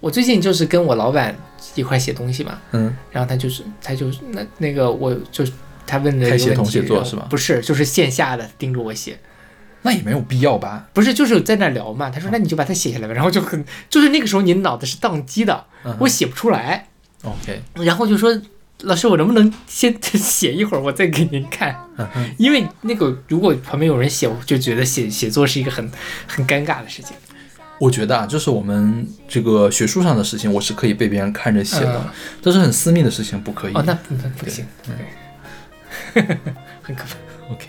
[0.00, 1.36] 我最近就是跟我老板
[1.74, 5.52] 一块写东西嘛，嗯，然后他就是他就是那那个我就是
[5.86, 9.18] 他问的一个问题然后写作是吧不是，就是线下的盯着我写。
[9.82, 10.88] 那也没有必要吧？
[10.92, 12.10] 不是，就是在那聊嘛。
[12.10, 16.88] 他说：“那你就把它写下来吧。”然后就很，就是那个时候你脑子是宕机的，嗯我写不出来。
[17.22, 18.38] OK，然后就说
[18.82, 21.76] ：“老师，我能不能先写一会儿，我再给您看？
[22.38, 25.90] 因为那个如果旁边有人写，我就觉得写写作是一个很
[26.26, 27.16] 很尴尬的事情。
[27.78, 32.10] 我觉得啊，就是我们这个学术上的事情，我是可以被别人看着写的，嗯
[32.42, 33.72] 但是很私密的事情不可以。
[33.72, 36.22] 哦，那那不行，对，
[36.82, 37.52] 很可怕。
[37.52, 37.66] OK，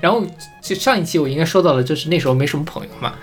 [0.00, 0.24] 然后
[0.60, 3.14] 就上一期我应该说到了，就是那时候没什么朋友嘛，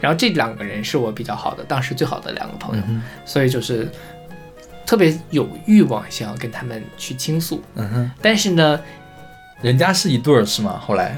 [0.00, 3.88] 然后这两个人是我比较好的，当时最好的两个朋友，嗯，所以就是
[4.86, 8.80] 特别有欲望想要跟他们去倾诉，嗯哼，但是呢，
[9.60, 10.80] 人家是一对儿是吗？
[10.84, 11.16] 后来，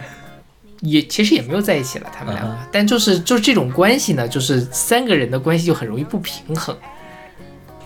[0.80, 6.76] 也其实也没有在一起了，他们两个，嗯但就是就是这种关系呢，就是三个人的关系就很容易不平衡，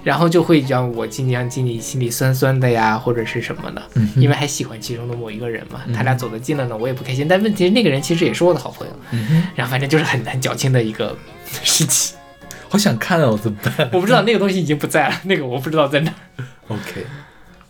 [0.08, 11.14] 然后就会让我尽量心里心里酸酸的呀，或者是什么的，嗯因为还喜欢其中的某一个人嘛，他俩走得近了呢，我也不开心，但问题是那个人其实也是我的好朋友，嗯，然后反正就是很很矫情的一个
[11.62, 12.16] 事情，
[12.70, 13.90] 好想看哦，怎么办？
[13.92, 16.44] 我不知道那个东西已经不在了，那个我不知道在哪儿。
[16.68, 17.04] ？OK，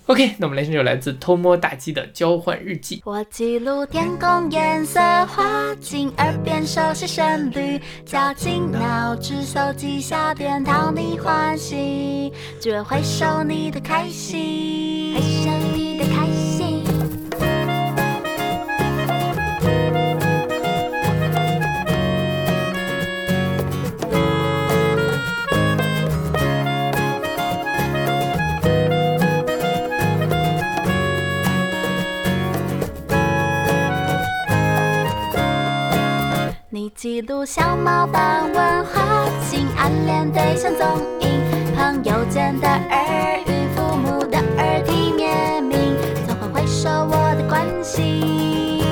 [0.09, 3.03] OK，那我们来听这首来自偷摸大鸡的交换日记。
[3.05, 16.88] 我记录天空颜色，画进耳边熟悉旋律，绞尽脑汁搜集小点，讨你欢喜，只为回首你的开心，回收你的开心。
[36.95, 40.87] 记录小猫般问话，进暗恋对象踪
[41.21, 45.97] 影，朋友间的耳语，父母的耳提面命，
[46.27, 48.83] 总会回首我的关心。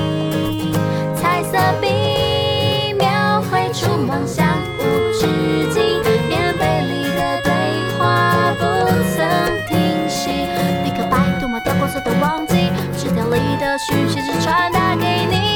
[1.15, 4.45] 彩色笔描绘出梦想
[4.79, 4.81] 无
[5.13, 5.25] 止
[5.73, 7.51] 境，棉被里的对
[7.97, 8.63] 话不
[9.15, 9.25] 曾
[9.67, 10.29] 停息，
[10.83, 15.46] 立刻百度抹掉过所的忘记，纸条里的讯息只传达给你。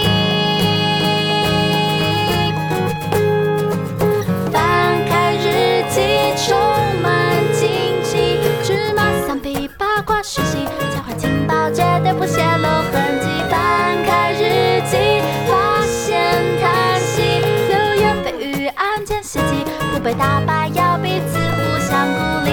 [11.74, 16.20] 绝对不泄露痕迹，翻开日记发现
[16.60, 17.22] 叹息，
[17.70, 22.52] 流言蜚语案件袭击，不被打败要彼此互相鼓励。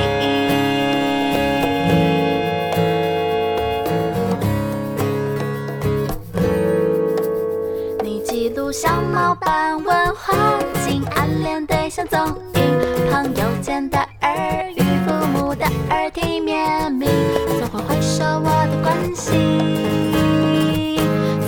[8.04, 12.47] 你记录小猫般文化精，暗恋对象总。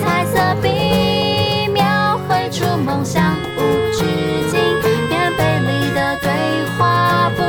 [0.01, 3.59] 彩色笔描绘出梦想无
[3.93, 4.03] 止
[4.49, 4.59] 境，
[5.09, 6.29] 便本里的对
[6.77, 7.41] 话不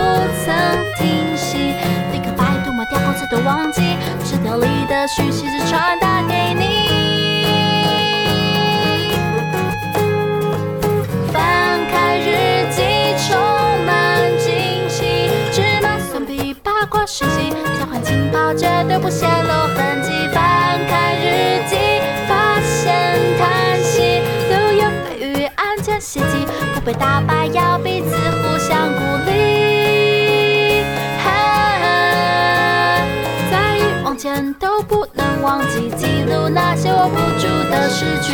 [0.45, 0.55] 曾
[0.99, 1.75] 停息，
[2.12, 6.92] 立刻把涂抹掉歌词都忘记，纸条里的讯息只传达给你。
[17.12, 20.11] 讯息，交换情报绝对不泄露痕迹。
[20.33, 21.77] 翻开日记，
[22.27, 30.83] 发现叹息，流言蜚语，案件血迹，不被打败，要彼此互相鼓励。
[33.51, 38.33] 再往前都不能忘记记录那些握不住的失去。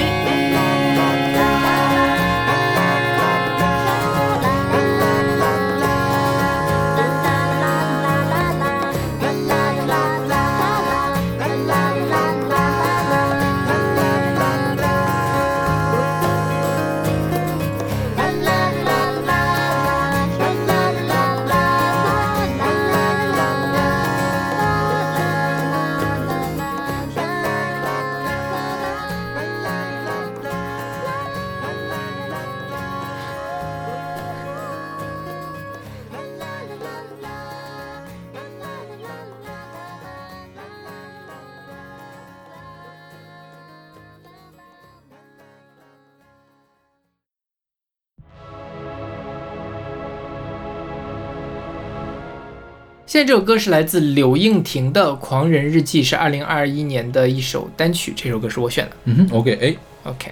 [53.19, 58.13] 现在这首歌是来自柳应婷的《狂人日记》，是二零二一年的一首单曲。
[58.15, 58.93] 这首歌是我选的。
[59.07, 60.31] 嗯哼，OK，哎，OK，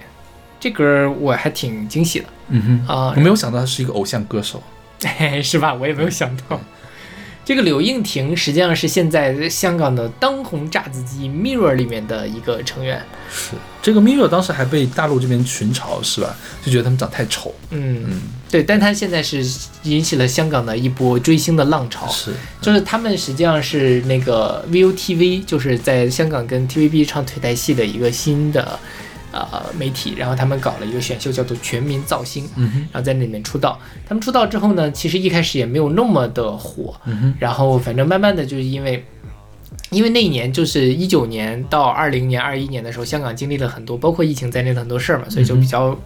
[0.57, 4.63] 这歌我还挺惊喜的嗯哼，啊我，没有想到他是一个偶像歌手。
[5.43, 5.73] 是吧？
[5.73, 6.57] 我也没有想到。
[7.43, 13.01] 这个柳应婷实际上是现在香港的当红炸子鸡 Mirror 里面的一个成员。
[13.29, 16.33] 是这个 Mirror 当时还被大陆这边群嘲，是吧？
[16.63, 17.53] 就觉得他们长太丑。
[17.71, 19.45] 嗯，嗯，对，但他现在是
[19.83, 22.07] 引起了香港的一波追星的浪潮。
[22.07, 22.31] 是，
[22.61, 28.79] 就是他们实际上是那个 ViuTV，就是在香港跟 TVB 唱腿台戏的一个新的
[29.31, 33.79] 呃媒体，然后他们搞了一个选秀叫做《全民造星》，嗯，然后在那里面出道。
[34.07, 39.05] 他们出道之后呢，其实一开始也没有那么的火，嗯，然后反正慢慢的就是因为。
[39.89, 45.97] 因为那一年就是一九年到二零年、二一年的时候，香港经历了很多，包括疫情在内的很多事儿嘛，所以就比较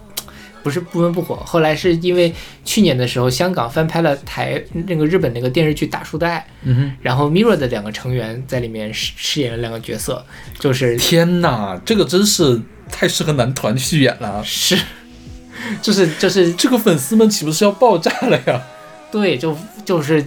[0.62, 1.36] 不是不温不火。
[1.36, 2.32] 后来是因为
[2.64, 6.92] 去年的时候，香港翻拍了台那个日本那个电视剧《大叔的爱》，嗯哼。
[7.02, 10.24] 然后 Mirror 的两个成员在里面饰饰演了两个角色，
[10.58, 12.60] 就是天哪，这个真是
[12.90, 14.42] 太适合男团去演了。
[14.44, 14.78] 是，
[15.82, 18.62] 就是就是这个粉丝们岂不是要爆炸了呀？
[19.10, 20.24] 对，就就是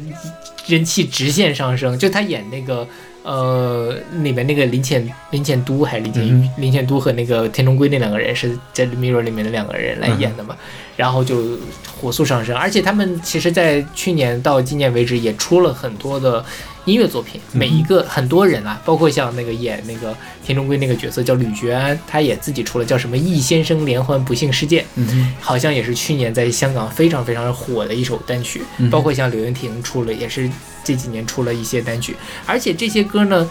[0.67, 1.97] 人气直线上升。
[1.97, 2.87] 就他演那个
[3.25, 10.55] 呃里面那个林浅林浅都还是林浅玉、嗯林浅都和那个田中圭那两个人是在 Mirror 里面的两个人来演的嘛，
[10.95, 11.57] 然后就
[11.99, 12.55] 火速上升。
[12.55, 16.45] 而且他们其实，在去年到今年为止也出了很多的。
[16.85, 30.47] 音乐作品，每一个很多人啊，包括像那个演那个田中圭那个角色叫吕觉安，他也自己出了叫什么《易先生连环不幸事件》，嗯，好像也是去年在香港非常非常火的一首单曲，嗯包括像刘云婷出了，也是
[30.85, 32.15] 这几年出了一些单曲，
[32.45, 33.49] 而且这些歌呢，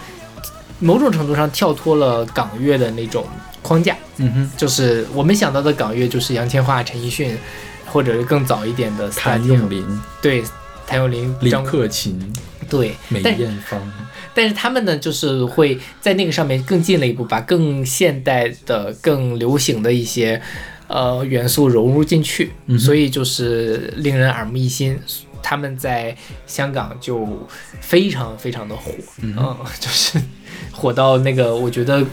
[0.79, 3.27] 某种程度上跳脱了港乐的那种
[3.61, 7.37] 框架，嗯哼，就是我们想到的港乐就是杨千嬅、陈奕迅，
[7.85, 9.85] 或者是更早一点的谭咏麟、
[10.19, 10.43] 对。
[10.87, 12.31] 谭咏麟、李张克勤、
[12.69, 13.81] 对，梅艳芳，
[14.35, 20.39] 但是他们呢，就是会在那个上面更进了一步，把更现代的、更流行的一些
[20.85, 24.95] 呃元素融入进去，嗯所以就是令人耳目一新。
[25.47, 26.17] 他们在
[26.47, 27.47] 香港就
[27.79, 28.91] 非常非常的火，
[29.21, 30.19] 嗯嗯， 就是
[30.71, 32.03] 火到那个，我觉得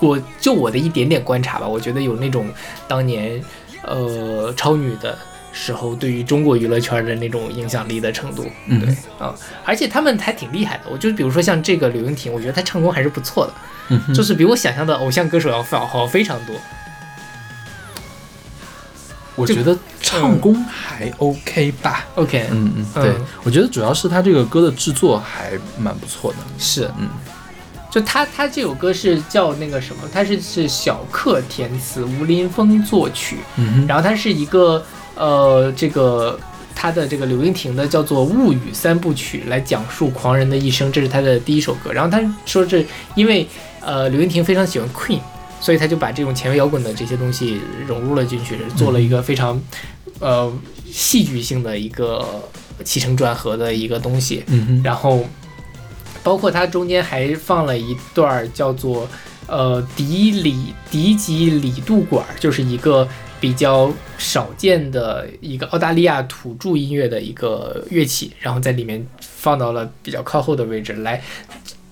[0.00, 2.52] 我就我的一点点观察吧，我觉得有那种
[2.88, 3.40] 当年
[3.84, 5.16] 呃超女的
[5.52, 9.32] 时候对于中国娱乐圈的那种影响力的程度，嗯对啊、
[9.64, 10.82] 而且他们还挺厉害的。
[10.90, 13.54] 我就比如说像这个刘云婷，我觉得她唱功还是不错的，
[13.90, 16.56] 嗯，就是比我想象的偶像歌手要好好非常多。
[19.36, 22.06] 我觉得唱功还 OK 吧。
[22.14, 26.38] OK，嗯嗯，嗯对，我觉得主要是他这个歌的制作还蛮不错的。
[26.58, 27.08] 是，嗯，
[27.90, 36.38] 就他他这首歌是叫那个什么，他是是小克填词，吴林峰作曲，嗯哼，然后它是一个呃这个。
[36.76, 41.90] 他的这个刘云婷的叫做《物语三部曲》，来讲述狂人的一生，这是他的第一首歌。
[41.92, 43.48] 然后他说是因为
[43.80, 45.20] 呃刘云婷非常喜欢 Queen，
[45.64, 49.58] 所以他就把这种前卫摇滚的这些东西融入了进去，做了一个非常
[50.20, 50.52] 呃
[50.84, 52.22] 戏剧性的一个
[52.84, 54.44] 起承转合的一个东西。
[54.48, 55.24] 嗯哼，然后
[56.22, 59.08] 包括它中间还放了一段儿叫做
[59.46, 63.08] 呃迪里迪吉里杜管儿，就是一个
[63.40, 71.22] 比较少见的一个澳大利亚土著音乐的一个乐器，然后在里面放到了比较靠后的位置来。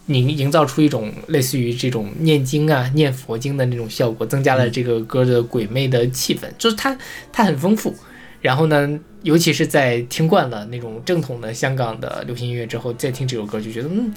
[0.07, 6.96] 营营造出一种类似于这种念经啊、念佛经的那种效果，增加了这个歌的鬼魅的气氛，就是它
[7.32, 7.94] 它很丰富。
[8.40, 14.12] 然后呢，尤其是在听惯了那种正统的香港的流行音乐之后，再听这首歌，就觉得嗯，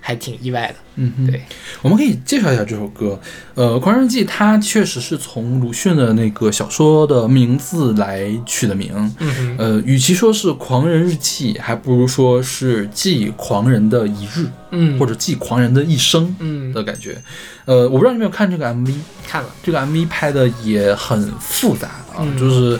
[0.00, 0.74] 还挺意外的。
[0.96, 1.42] 嗯哼，对，
[1.82, 3.18] 我们可以介绍一下这首歌。
[3.54, 8.92] 呃，《狂人日记》它确实是从鲁迅的那个小说的名字来取的名。
[9.18, 17.22] 嗯哼，呃，与其说是狂人日记，还不如说是记狂人的一日，嗯，或者记狂人的一生嗯，的感觉。
[17.64, 18.94] 呃，我不知道你有没有看这个 MV，
[19.26, 22.78] 看了，这个 MV 拍的也很复杂啊，嗯就是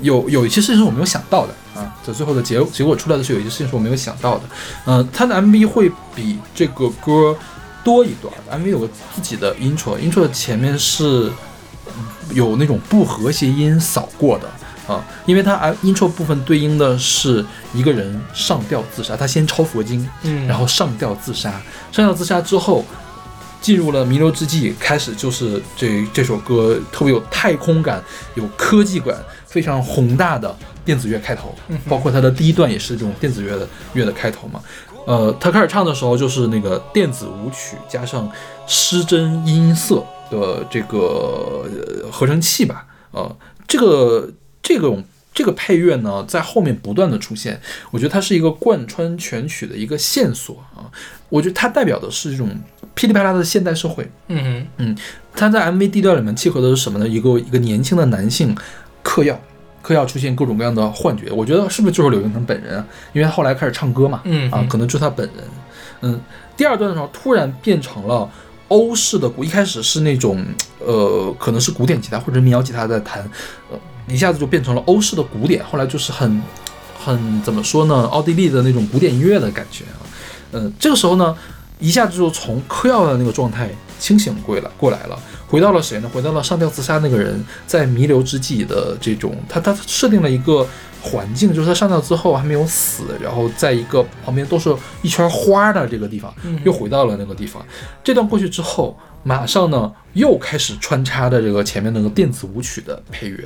[0.00, 4.44] 有有一些事情是我没有想到的啊，这最后的结结果出来的时候有一些事情是我没有想到的。
[4.84, 7.36] 呃，他的 MV 会比这个歌
[7.82, 11.30] 多一段，MV 有个自己的 intro，intro 的前面是
[11.86, 11.92] 嗯
[12.34, 14.48] 有那种不和谐音扫过的。
[14.86, 21.50] 啊，因为它 i- intro 部分对应的是一个人上吊自杀，他先抄佛经，嗯，然后上吊自杀，
[21.92, 22.84] 上吊自杀之后，
[23.60, 28.02] 进入了弥留之际，开始就是这这首歌特别有太空感、
[28.34, 29.14] 有科技感、
[29.46, 30.52] 非常宏大的
[30.84, 31.54] 电子乐开头，
[31.88, 34.60] 包括它的第一段也是这种电子乐的乐的开头嘛。
[35.06, 38.30] 呃，他开始唱的时候就是那个电子舞曲加上
[38.66, 41.66] 失真音色的这个
[42.04, 44.30] 呃合成器吧，呃，这个
[44.62, 45.02] 这种
[45.32, 47.60] 这个配乐呢，在后面不断的出现，
[47.90, 50.84] 我觉得它是一个贯穿全曲的一个线索啊。
[51.30, 52.48] 我觉得它代表的是这种
[52.94, 54.08] 噼里啪啦的现代社会。
[54.28, 54.96] 嗯嗯，
[55.34, 57.08] 它在 MV 地调里面契合的是什么呢？
[57.08, 58.54] 一个一个年轻的男性
[59.02, 59.40] 嗑药，
[59.82, 61.30] 嗑药出现各种各样的幻觉。
[61.30, 62.86] 我觉得是不是就是柳永腾本人啊？
[63.12, 65.44] 因为他后来开始唱歌嘛，啊，嗯啊可能就是他本人。
[66.02, 66.20] 嗯，
[66.56, 68.28] 第二段的时候突然变成了
[68.68, 70.44] 欧式的鼓，一开始是那种
[70.78, 73.28] 呃，可能是古典吉他或者民谣吉他在弹，
[73.70, 73.78] 呃，
[74.08, 76.42] 一下子就变成了欧式的古典，后来就是很
[76.98, 80.00] 很怎么说呢，奥地利的那种古典音乐的感觉啊。
[80.52, 81.36] 嗯，这个时候呢，
[81.78, 83.68] 一下子就从嗑药的那个状态
[83.98, 85.18] 清醒过来过来了，
[85.50, 86.08] 回到了谁呢？
[86.08, 90.64] 回到了上吊自杀那个人在弥留之际的这种，他他设定了一个
[91.02, 94.72] 环境，就是他上吊之后还没有死，然后在一个旁边都是
[95.02, 96.32] 一圈花的这个地方，
[96.64, 97.60] 又回到了那个地方。
[98.04, 103.44] 这段过去之后，马上呢又开始穿插的这个前面那个电子舞曲的配乐。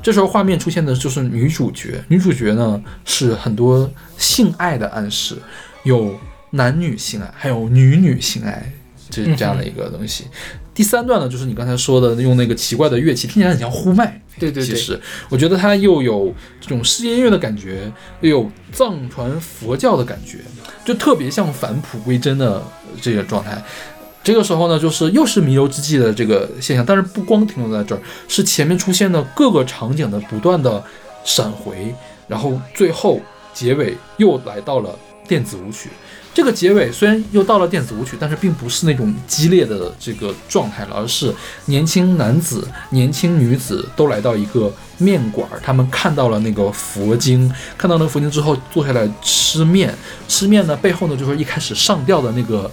[0.00, 5.36] 这时候画面出现的就是女主角，女主角呢是很多性爱的暗示，
[5.82, 6.16] 有
[6.50, 8.72] 男女性爱，还有女女性爱，
[9.10, 10.26] 这这样的一个东西。
[10.74, 14.20] 第三段呢，就是你刚才说的用那个奇怪的乐器，听起来很像呼麦。
[14.38, 14.98] 对对对，其实
[15.28, 17.92] 我觉得它又有这种世界音乐的感觉，
[18.22, 20.38] 又有藏传佛教的感觉，
[20.84, 22.62] 就特别像返璞归真的
[23.00, 23.62] 这个状态。
[24.24, 30.82] 这个时候呢，就是又是弥留之际的这个现象，但是不光停留在这儿，是前面出现的各个场景的不断的
[31.24, 31.94] 闪回，
[32.26, 33.20] 然后最后
[33.52, 34.98] 结尾又来到了
[35.28, 35.90] 电子舞曲。
[36.34, 41.34] 这个结尾虽然又到了电子舞曲，但是并不是那种激烈的这个状态了，而是
[41.66, 49.94] 年轻男子、年轻女子都来到一个面馆儿，他们看到了那个佛经，看到那个佛经之后坐下来吃面，
[50.26, 52.70] 吃面呢背后呢就是一开始上吊的那个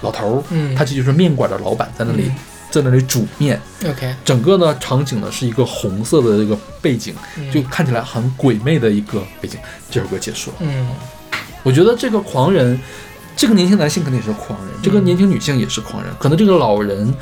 [0.00, 2.34] 老头儿，嗯他这就是面馆的老板，在那里、嗯
[2.70, 9.60] 在那里煮面，OK，整个呢场景呢是一个红色的这个背景，嗯就看起来很鬼魅的一个背景。
[9.88, 10.56] 这首歌结束了。
[10.58, 10.88] 嗯
[11.64, 12.78] 我觉得这个狂人，
[13.34, 17.12] 这个年轻男性肯定也是狂人，这个年轻女性也是狂人，可能这个老人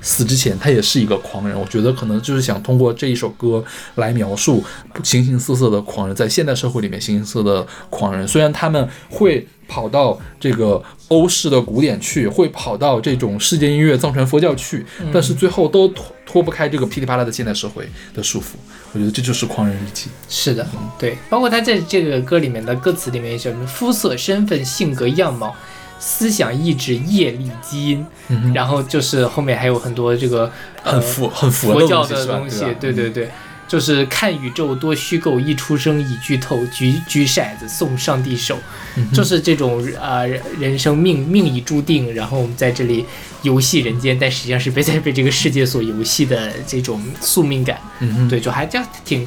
[0.00, 1.58] 死之前他也是一个狂人。
[1.58, 4.62] 我觉得可能就是想通过这一首歌来描述
[5.04, 10.82] 形形色色的狂人，在现代社会里面形形色色的狂人，虽然他们会跑到这个
[11.12, 18.54] 欧式的古典去，会跑到这种世界音乐藏传佛教去，但是最后都脱脱不开这个噼里啪啦的现代社会的束缚。
[18.94, 20.06] 我觉得这就是狂人日记。
[20.28, 20.66] 是的，
[20.98, 25.54] 对，包括他在这个歌里面的歌词里面，什么肤色、身份、性格、样貌、
[25.98, 30.50] 思想、意志、业力、基因，嗯，然后就是后面还有很多这个
[30.82, 33.30] 呃很佛很佛佛教的的东西对对对，
[33.72, 38.58] 就是看宇宙多虚构，一出生已剧透，举举骰子送上帝手，
[38.96, 40.28] 嗯就是这种啊、呃
[40.60, 43.06] 人生命命已注定，然后我们在这里
[43.40, 49.26] 游戏人间，但实际上是被在被这个世界所游戏的这种宿命感，嗯哼，对，就还这样挺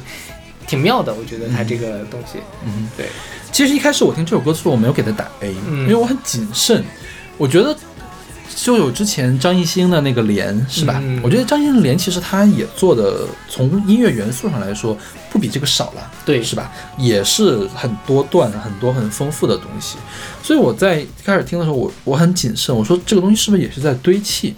[0.64, 2.88] 挺妙的，我觉得他这个东西，嗯。
[2.96, 3.06] 对，
[3.50, 5.80] 其实一开始我听这首歌的时候，我没有给他打 A，、嗯。
[5.80, 6.84] 因为我很谨慎。
[7.36, 7.76] 我觉得
[8.56, 10.98] 就有之前张艺兴的那个莲，是吧？
[11.00, 14.96] 嗯我觉得张艺兴的莲其实他也做的，从音乐元素上来说，
[15.30, 16.72] 不比这个少了，对，是吧？
[16.96, 19.98] 也是很多段、很多很丰富的东西。
[20.42, 24.54] 所以我在开始听的时候，我我很谨慎，我说这个东西是不是也是在堆砌？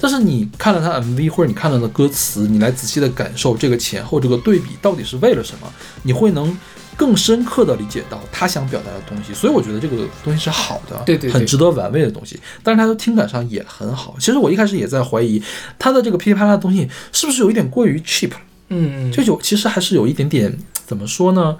[0.00, 5.72] 但是你看了他 MV 或者你看了的歌词，你来仔细的感受这个前后这个对比到底是为了什么，
[6.02, 6.58] 你会能
[7.02, 12.38] 更深刻的理解到他想表达的东西，所以我觉得这个东西是好的，对对对很值得玩味的东西。
[12.62, 14.14] 但是他的听感上也很好。
[14.20, 15.42] 其实我一开始也在怀疑
[15.80, 18.36] 他的这个噼里啪啦的东西是不是有一点过于 cheap 了，
[18.68, 21.56] 嗯嗯就有其实还是有一点点怎么说呢，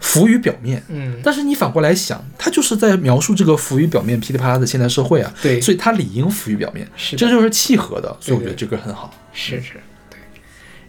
[0.00, 0.84] 浮于表面。
[0.88, 9.10] 嗯，但是你反过来想，他就是在描述这个浮于表面、噼里啪啦的现代社会啊，对所以他理应浮于表面，是这就是契合的，所以我觉得这个很好。
[9.32, 9.80] 是是，对。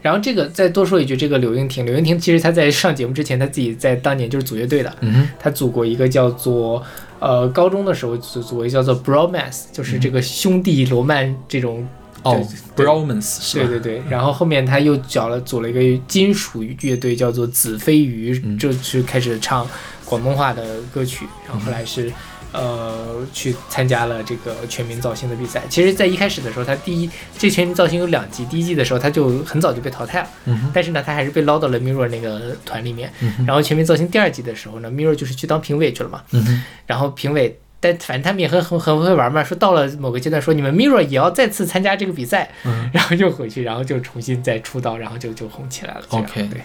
[0.02, 4.96] 然后这个再多说一句，这个柳英婷，柳英婷其实她在上节目之前，她自己在当年就是组乐队的，
[5.40, 6.82] 她组过一个叫做
[7.20, 11.88] 呃高中的时候组组过一个叫做 bromance，就是这个兄弟罗曼这种。
[12.22, 12.46] 哦
[12.76, 13.68] ，Bromance 是吧？
[13.68, 19.66] 对对对，然后后面他又找了组了一个金属乐队，叫做子非鱼，嗯就是开始唱
[20.04, 22.12] 广东话的歌曲，然后后来是。
[22.52, 25.62] 呃，去参加了这个全民造星的比赛。
[25.70, 33.12] 其实，在一开始的时候，他第一这全民造星有两季，第一季的时候他就很早就被淘汰了，嗯，但是呢，他还是被捞到了 Mirror 那个团里面。
[33.22, 37.60] 嗯，然后全民造星第二季的时候呢，Mirror 就是去当评委去了嘛，嗯，然后评委。
[37.82, 46.02] 但反正他们也很很很会玩嘛，说到了某个阶段，说你们 Mirror 也要再次参加这个比赛，嗯然后又回去，然后就重新再出道，然后就就红起来了。
[46.10, 46.60] OK 对，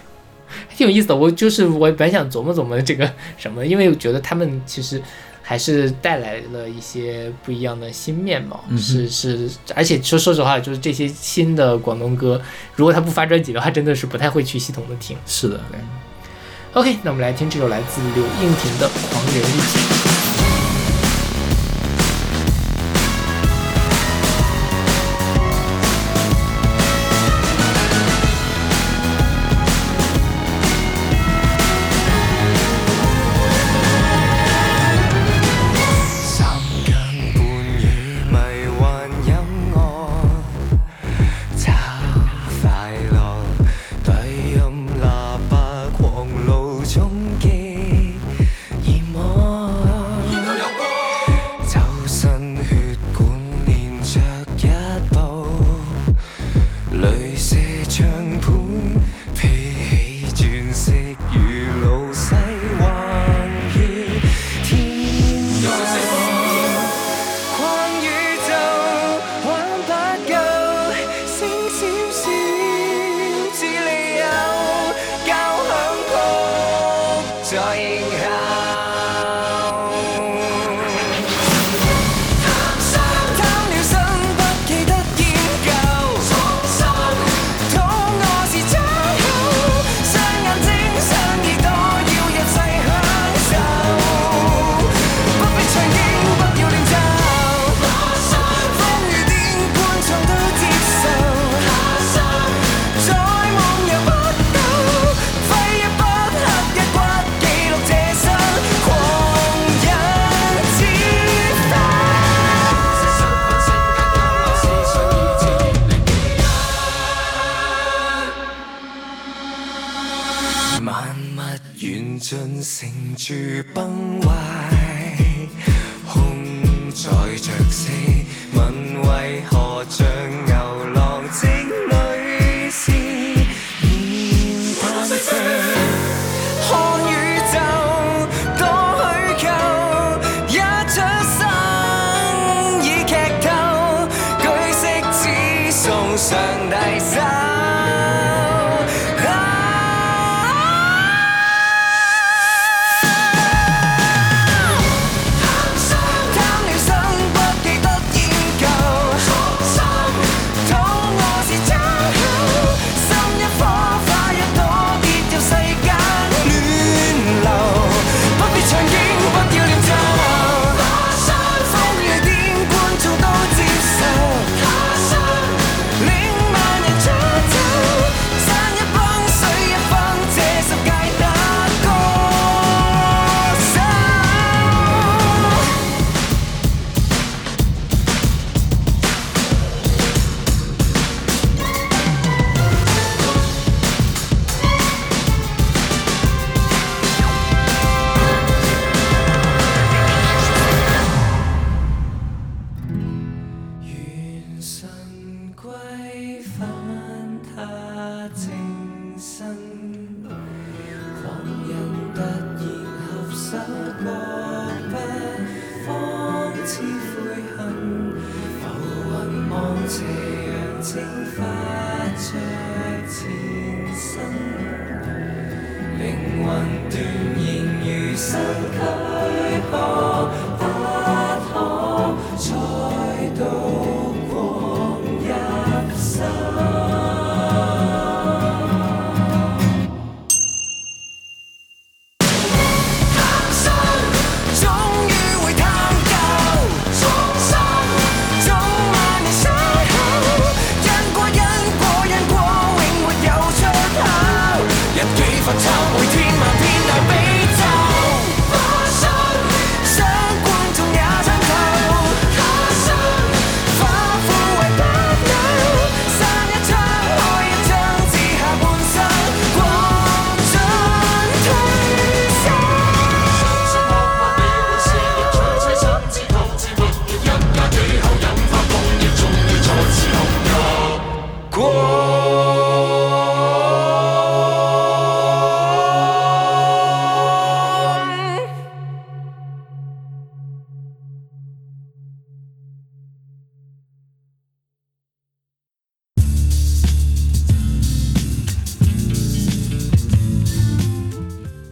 [0.67, 1.15] 还挺有意思的。
[1.15, 5.01] 我就是我本想琢磨琢磨这个什么，因为我觉得他们其实
[5.47, 8.65] 还是带来了一些不一样的新面貌。
[8.67, 12.41] 嗯是是，而且说说实话，就是这些新的广东歌，
[12.75, 15.15] 如果他不发专辑的话，真的是不太会去系统的听。
[15.27, 15.61] 是的。
[16.73, 19.93] OK，那我们来听这首来自柳应婷的《狂人日记》。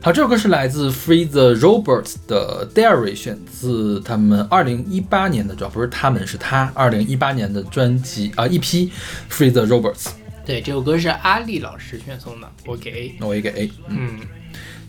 [0.04, 8.92] 好，这首歌是来自 Free the Roberts 的 Dairy，选自他们二零一八年的，主要不是他们，是他二零一八年的专辑啊、一批
[9.32, 10.08] Free the Roberts，
[10.46, 13.16] 对，这首歌是阿丽老师选送的，我给 A。
[13.18, 13.72] 那我也给 A。
[13.88, 14.20] 嗯，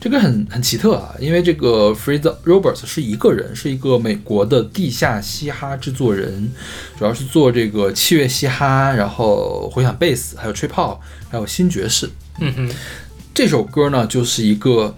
[0.01, 6.51] 这个很很奇特啊，因为这个 Free the Roberts 是一个人，是一个美国的地下嘻哈制作人，
[6.99, 11.01] 主要是做这个器乐嘻哈，然后回响贝斯，还有吹泡，
[11.31, 12.11] 还有新爵士。
[12.41, 12.71] 嗯哼，
[13.35, 14.95] 这首歌呢，就是一个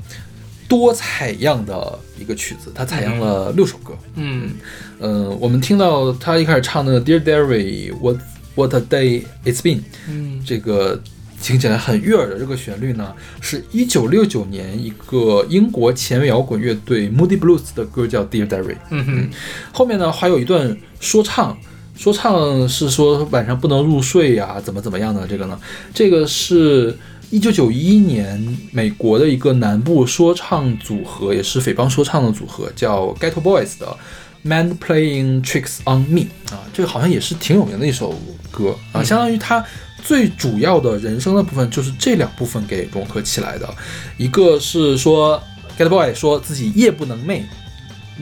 [0.68, 3.95] 多采样的一个曲子，它采样了六首歌。
[4.16, 4.51] 嗯
[4.99, 8.18] 呃、我们听到他一开始唱的 Dear Diary What
[8.55, 11.01] What a Day It's Been，嗯这个
[11.41, 18.76] 听起来很悦耳的这个旋律呢，是一九六九年一个英国前卫摇滚乐队 Moody Blues 的歌叫 Dear Diary。
[18.91, 19.30] 嗯哼，
[19.72, 21.57] 后面呢还有一段说唱，
[21.97, 25.59] 说唱是说晚上不能入睡呀、怎么怎么样的这个呢？
[25.95, 26.97] 这个是
[27.31, 33.97] 一九九一年美国的一个南部说唱组合，也是匪帮说唱的组合，叫 Ghetto Boys 的。
[34.43, 38.14] Man playing tricks on me 啊，这个好像也是挺有名的一首
[38.53, 39.64] 歌啊，相当于他
[40.05, 43.68] 最主要的人生的部分就是这两部分给融合起来的，
[44.16, 45.43] 一个是说
[45.77, 47.41] Ghetto Boy 说自己夜不能寐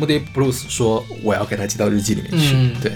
[0.00, 2.74] ，Moody Blues 说我要给他记到日记里面去，嗯。
[2.80, 2.92] 对，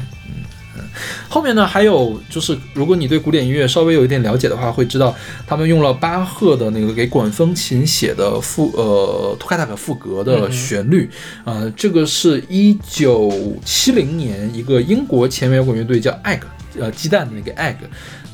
[1.29, 5.15] 后面呢还有就是，如果你对古典音乐稍微有一点了解的话，会知道
[5.47, 11.11] 他们用了巴赫的那个给管风琴写的副呃托卡塔克赋格的旋律，
[11.45, 13.33] 呃，这个是一九
[13.65, 16.41] 七零年一个英国前卫摇滚乐队叫 Egg，
[16.79, 17.77] 呃鸡蛋的那个 Egg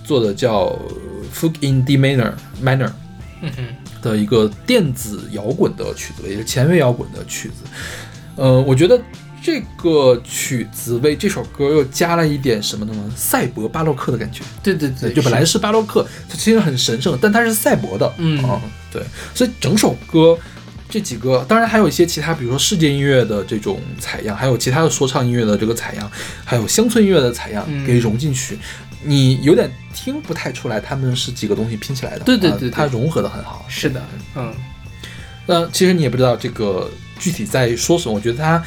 [0.04, 0.78] 做的叫
[1.32, 2.90] Fugue in D minor minor。
[3.46, 3.66] 嗯哼，
[4.00, 7.56] 的一个电子摇滚的曲子，也是前卫摇滚的曲子。
[8.36, 8.98] 呃，我觉得
[9.44, 13.12] 这个曲子为这首歌又加了一点什么呢？
[13.14, 14.42] 赛博巴洛克的感觉。
[14.62, 18.10] 对对对，就本来是巴洛克，它其实很神圣，但它是赛博的。
[18.16, 18.58] 嗯啊
[18.90, 19.02] 对，
[19.34, 20.38] 所以整首歌。
[20.86, 26.08] 这几个，当然还有一些其他，比如说世界音乐的这种采样，还有其他的说唱音乐的这个采样，
[26.44, 28.56] 还有乡村音乐的采样，嗯给融进去，
[29.02, 32.20] 你有点听不太出来他们是几个东西拼起来的。
[32.20, 33.66] 对对对它融合的很好。
[33.68, 34.00] 是的，
[34.36, 34.54] 嗯
[35.46, 36.88] 那其实你也不知道这个
[37.18, 38.62] 具体在说什么，我觉得它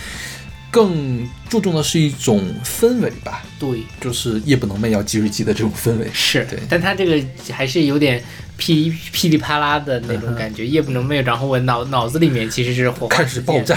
[0.78, 6.08] 更注重的是一种氛围吧，对，就是夜不能寐要记日记的这种氛围。
[6.14, 8.24] 是对，但他这个还是有点
[8.58, 11.24] 噼 噼里啪啦的那种感觉，夜不能寐。
[11.24, 13.76] 然后我脑脑子里面其实是火花开始爆炸，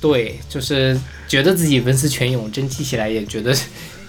[0.00, 3.56] 对，就是觉得自己文思泉涌，真记起来也觉得，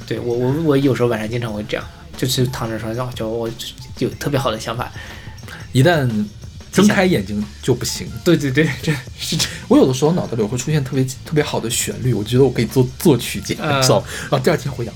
[0.07, 1.85] 对我我我有时候晚上经常会这样，
[2.17, 3.47] 就是躺着床上，就我
[3.99, 4.91] 有特别好的想法。
[5.71, 6.09] 一旦
[6.73, 8.07] 睁开眼睛就不行。
[8.23, 14.07] 对对对，这是这，我有的时候脑袋里会出现特别特别好的旋律，我觉得我可以做作曲家，你知道吗？
[14.23, 14.93] 然后第二天回想，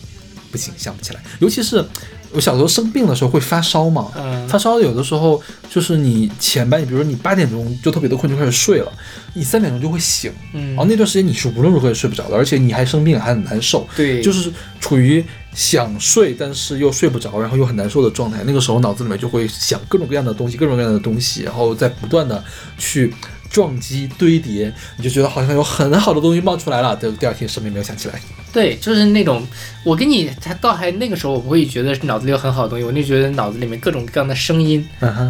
[0.51, 1.23] 不行，想不起来。
[1.39, 1.85] 尤其是
[2.33, 8.91] 我小时候生病的时候会发烧嘛，嗯发烧有的时候就是你前半夜，比如说你八点钟就特别的困就开始睡了，
[9.33, 15.23] 你三点钟就会醒，嗯然后那段时间你是无论如何也睡不着的，而且你还生病还很难受，对，就是是处于
[15.53, 18.43] 想睡但是又睡不着，然后又很难受的状态。
[18.45, 22.43] 那个时候脑子里面就会想各种各样的东西，各种各样的东西，然后在不断的
[22.77, 23.13] 去
[23.49, 28.19] 撞击堆叠，你就觉得好像有很好的东西冒出来了，但第二天什么也没有想起来。
[28.53, 29.45] 对，就是那种
[29.83, 34.87] 我跟你他倒还那个时候我不会觉得脑子里有很好的东西，我就觉得脑子里面各种各样的声音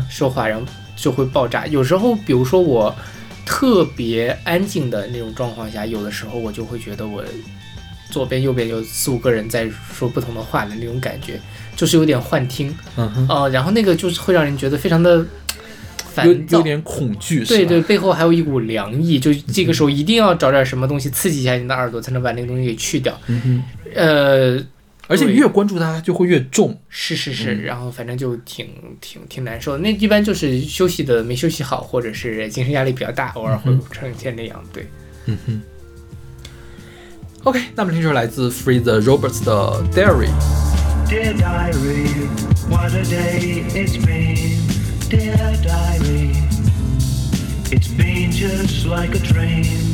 [0.09, 0.65] 说话，然后
[0.95, 1.67] 就会爆炸。
[1.67, 2.95] 有时候比如说我
[3.45, 7.23] 特别安静的那种状况下，有的时候我就会觉得我
[8.09, 11.39] 左边右边有四五个人在说不同的话的那种感觉，
[11.75, 15.25] 就是有点幻听嗯哼，哦、然后那个就是会让人觉得非常的
[16.25, 23.17] 烦躁有有点恐惧，对对，，背后还有一股凉意，就这个时候一定要找点什么东西刺激一下你的耳朵，才能把那个东西给去掉。
[23.27, 23.63] 嗯哼，
[23.95, 24.65] 呃，
[25.07, 26.77] 而且越关注它，它就会越重。
[26.89, 28.67] 是是是，嗯然后反正就挺
[28.99, 29.77] 挺挺难受的。
[29.77, 34.61] 那一般就是休息的没休息好，或者是精神压力比较大，偶尔会嗯呈现那样。
[34.73, 34.87] 对，
[35.25, 35.61] 嗯哼。
[37.43, 39.53] OK，那么听这首来自 Freezer Roberts 的
[39.93, 40.27] Dairy。
[41.07, 42.27] Dear diary,
[42.69, 44.56] what a day it's been.
[45.09, 46.31] Dear diary,
[47.71, 49.86] it's been just like a train.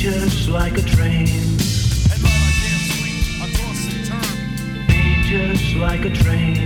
[0.00, 1.26] Just like a train.
[1.26, 3.42] Night I can't sleep.
[3.42, 4.86] I toss and turn.
[4.86, 6.59] Been just like a train.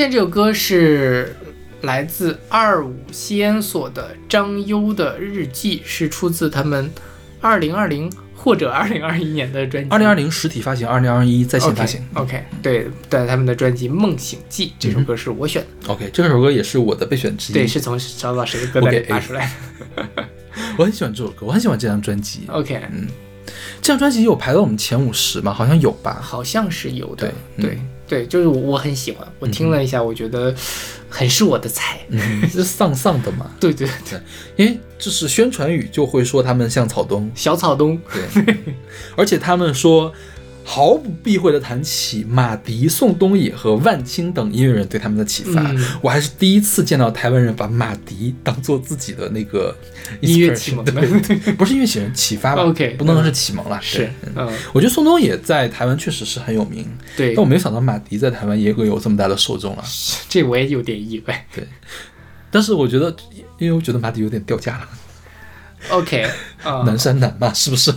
[0.00, 1.36] 现在这首歌是
[1.82, 6.90] 来自二五吸烟所的张优的日记，是出自他们
[7.38, 9.90] 二零二零或者二零二一年的专辑。
[9.90, 12.02] 二零二零实体发行，二零二一在线发行。
[12.14, 17.56] OK，, 对对，他们的专辑《梦醒记》这嗯首歌是我选的，OK，这首歌也是我的备选之一。
[17.56, 19.52] 对，是从小老师的歌单里扒出来
[19.94, 20.24] 的。
[20.78, 22.44] 我很喜欢这首歌，我很喜欢这张专辑。
[22.48, 23.06] OK，嗯
[23.82, 25.52] 这张专辑有排到我们前五十吗？
[25.52, 26.18] 好像有吧。
[26.22, 27.80] 好像是有的，对对
[28.10, 30.52] 对，就是我我很喜欢，我听了一下，我觉得
[31.08, 32.00] 很是我的菜。
[32.08, 32.18] 嗯，
[32.50, 33.48] 是丧丧的嘛。
[33.60, 34.20] 对对对，
[34.56, 38.56] 因为就是宣传语就会说他们像草东，小草东，对，
[39.16, 40.12] 而且他们说
[40.72, 45.60] 毫不避讳的谈起马迪、宋冬野和万青等音乐人对他们的启发。
[45.72, 49.76] 嗯我还是第一次见到台湾人把马迪当做自己的那个
[50.20, 53.80] 音乐启蒙的对对不是音乐启蒙启发吧 OK，不能说是启蒙了。
[53.82, 54.08] 是，
[54.72, 59.84] 我觉得宋冬野在台湾确实是很有名，对但我，没有想到马迪在台湾也会有这么大的受众啊。
[60.28, 61.46] 这我也有点意外。
[61.52, 61.66] 对
[62.48, 63.12] 但是我觉得，
[63.58, 64.88] 因为我觉得马迪有点掉价了
[65.90, 66.22] ，OK，
[66.62, 67.92] 啊、南山南嘛，是不是？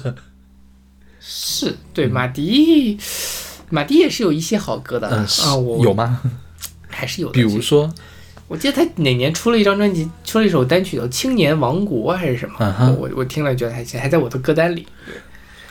[1.25, 2.97] 是对马迪，
[3.69, 6.21] 马迪也是有一些好歌的嗯，啊，是我有吗？
[6.89, 7.33] 还是有的。
[7.33, 7.89] 比如说，
[8.49, 14.85] 我记得他哪年出了一张专辑，出了一首单曲叫《青年王国》还是什么嗯我我听了觉得还行，还在我的歌单里。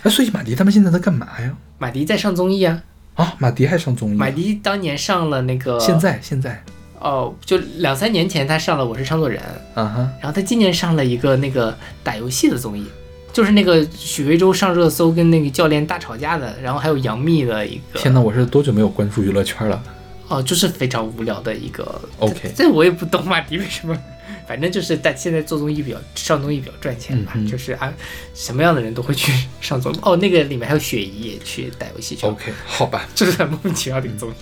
[0.03, 1.55] 哎，所以马迪他们现在在干嘛呀？
[1.79, 2.83] 马迪在上综艺啊，
[3.15, 4.15] 啊，马迪还上综艺？
[4.15, 6.65] 马迪当年上了那个，现在现在，
[6.99, 9.41] 哦，就两三年前他上了《我是唱作人》，
[9.81, 12.87] 啊哈，然后他今年上了一个那个打游戏的综艺，
[13.33, 19.83] 就是那个许魏洲上热搜跟那个教练大吵架的，然后还有杨幂的一个，天哪，我是多久没有关注娱乐圈了
[20.29, 22.01] 哦，就是非常无聊的一个。
[22.21, 23.99] OK，这我也不懂马迪为什么，
[24.47, 27.93] 反正就是在现在做综艺比较上综艺比较赚钱吧，嗯就是啊，
[28.35, 29.99] 什么样的人都会去上综艺。
[30.03, 33.09] 哦，那个里面还有雪姨也去打游戏去了 OK，好吧。
[33.15, 34.35] 就是很莫名其妙的一个综艺。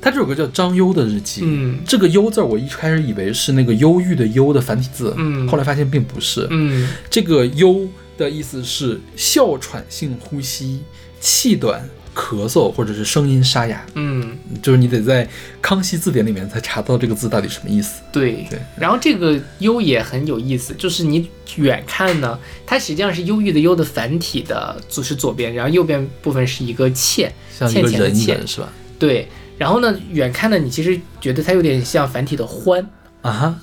[0.00, 6.46] 他这首歌叫《张忧的日记》，嗯这个“忧”字儿我一开始以为是那个忧郁的“忧”的繁体字，嗯后来发现并不是。
[6.50, 7.86] 嗯这个“忧”
[8.16, 10.80] 的意思是哮喘性呼吸、
[11.20, 15.28] 气短、咳嗽或者是声音沙哑，嗯，就是你得在
[15.60, 18.00] 康熙字典里面才查到这个字到底什么意思。
[18.10, 18.46] 对。
[18.48, 28.72] 对，然后这个“忧”也很有意思，就是你远看呢，它实际上是忧郁的“忧”的繁体的，就是左边，然后右边部分是一个欠，像一个人一欠钱的欠人是吧？
[28.98, 29.28] 对。
[29.60, 32.80] 然后呢，远看呢，你其实觉得它有点像繁体的“欢”，
[33.20, 33.60] 啊哈，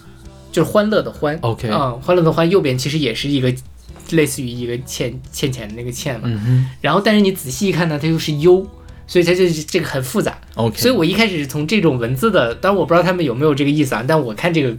[0.52, 1.36] 就是欢乐的欢。
[1.42, 3.52] OK 啊、欢乐的欢右边其实也是一个
[4.12, 6.22] 类似于一个欠欠钱的那个欠嘛。
[6.26, 8.64] 嗯哼然后但是你仔细一看呢，它又是忧，
[9.08, 10.38] 所以它就是这个很复杂。
[10.54, 14.78] ，OK，所以我一开始是从这种文字的，当然我不知道他们有没有这个意思啊，但我看这个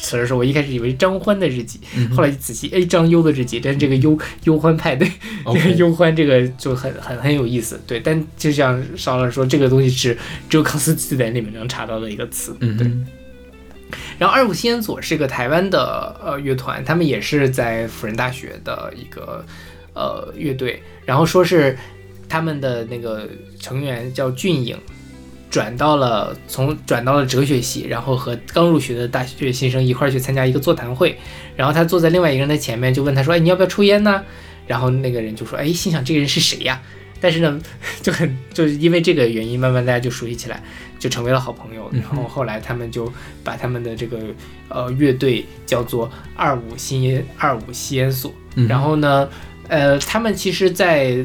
[0.00, 5.06] 词的时候，我一开始以为张欢的日记，嗯后来仔细哎张忧的日记，但是这个忧忧欢派对，
[5.46, 10.16] 这个 OK 忧欢这个就很很很有意思，对，但就像邵老师说，这个东西是
[10.48, 12.90] 只有康斯字典里面能查到的一个词，对。
[14.18, 19.44] 然后二五西恩佐是个台湾的呃乐团，他们也是在辅仁大学的一个
[19.94, 21.76] 呃乐队，然后说是
[22.28, 23.28] 他们的那个
[23.58, 24.78] 成员叫俊颖，
[25.50, 31.18] 转到了从转到了哲学系，然后和刚入学的大学新生一块儿去参加一个座谈会，
[31.56, 34.22] 然后他坐在另外一个人的前面，就问他说：“哎，你要不要抽烟呢？”
[34.66, 36.80] 然后那个人就说：“哎，心想这个人是谁呀？”
[37.20, 37.60] 但是呢，
[38.00, 40.62] 就很就是因为这个原因，慢慢大家就熟悉起来，
[40.98, 41.90] 就成为了好朋友。
[41.92, 44.18] 然后后来他们就把他们的这个
[44.68, 48.32] 呃乐队叫做二五吸烟二五吸烟所。
[48.68, 49.28] 然后呢，
[49.68, 51.16] 呃，他们其实，在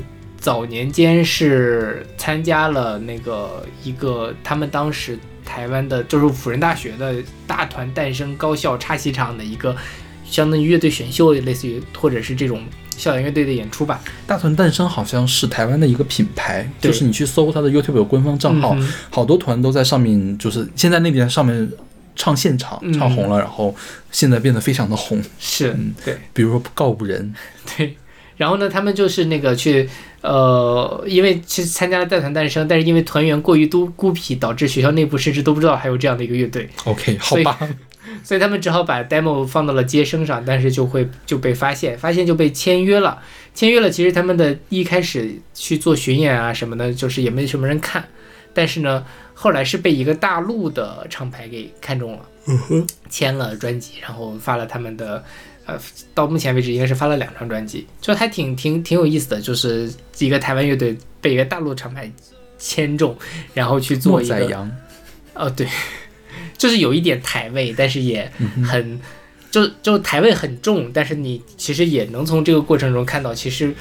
[0.46, 7.16] 早年间是参加了那个一个他们当时台湾的，就是辅仁大学的
[7.48, 9.76] 大团诞生高校插戏场的一个
[10.24, 12.62] 相当于乐队选秀，类似于或者是这种
[12.96, 14.00] 校园乐队的演出吧。
[14.28, 21.68] 大团诞生好像是台湾的一个品牌，就是你去搜它的 YouTube 有官方账号，嗯好多团都在上面，就是现在那边上面
[22.16, 23.76] 唱现场嗯唱红了，然后
[24.12, 26.16] 现在变得非常的红，是嗯对。
[26.34, 27.34] 比如说告五人，
[27.76, 27.98] 对，
[28.38, 29.90] 然后呢，他们就是那个去，
[30.26, 37.60] 呃，因为其实参加了带团诞生，但是因为团员过于都孤僻，导致学校内部甚至都不知道还有这样的一个乐队，OK，好吧，
[38.24, 43.22] 所以他们只好把 demo 放到了接生上，但是就会就被发现，发现就被签约了，
[43.54, 43.90] 签约了。
[43.90, 48.04] 其实他们的一开始去做巡演啊什么的，就是也没什么人看，
[48.54, 52.20] 但是呢，后来是被一个大陆的厂牌给看中了，
[53.10, 55.24] 签了专辑，然后发了他们的。
[55.66, 55.80] 呃，
[56.14, 62.12] 到目前为止应该是发了两张专辑，就还挺挺挺有意思的，就是一个台湾乐队被一个大陆厂牌
[62.60, 63.18] 签中，
[63.54, 64.68] 然后去做一个
[65.34, 65.68] 哦，对，
[66.58, 69.00] 就是有一点台味，但是也嗯很，
[69.50, 73.74] 就就台味很重，但是你其实也能从这个过程中看到，其实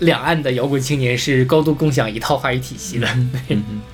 [0.00, 3.08] 两岸的摇滚青年是高度共享一套话语体系的。
[3.48, 3.82] 嗯哼。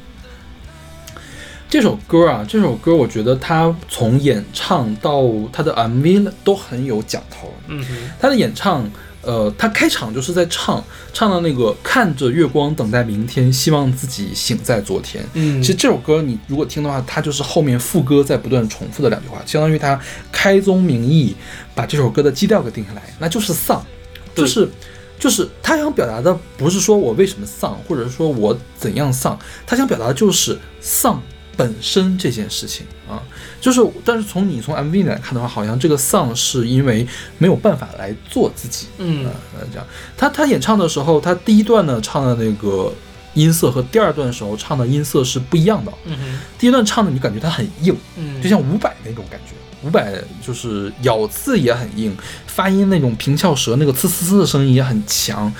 [1.70, 7.54] 这首歌啊，这首歌我觉得它从演唱到它的 MV 都很有讲头。
[7.68, 8.90] 嗯哼，他的演唱，
[9.22, 15.24] 呃，他开场就是在唱唱到那个看着月光等待明天，希望自己醒在昨天。
[15.34, 15.62] 嗯。
[15.62, 19.96] 其实这首歌你如果听的话，它就是后面副歌在不断重复的两句话，相当于他
[20.32, 21.36] 开宗明义
[21.72, 23.80] 把这首歌的基调给定下来，那就是丧，
[24.34, 24.68] 就是
[25.20, 31.22] 就是他想表达的不是说我为什么丧，或者是说我怎样丧，他想表达的就是丧
[31.60, 33.20] 本身这件事情啊，
[33.60, 37.06] 就是但是从你从 MV 里来看的话，好像这个丧是因为
[37.36, 39.26] 没有办法来做自己，嗯。
[39.26, 39.86] 呃，这样，
[40.16, 42.90] 他他演唱的时候，他第一段呢唱的那个
[43.34, 45.92] 音色和第二段时候唱的音色是不一样的。
[46.06, 46.40] 嗯哼。
[46.58, 49.52] 第一段唱的你感觉他很硬，嗯，就像伍佰那种感觉，
[49.82, 52.16] 伍佰就是咬字也很硬，
[52.46, 55.52] 发音那种平翘舌那个呲呲呲的声音也很强。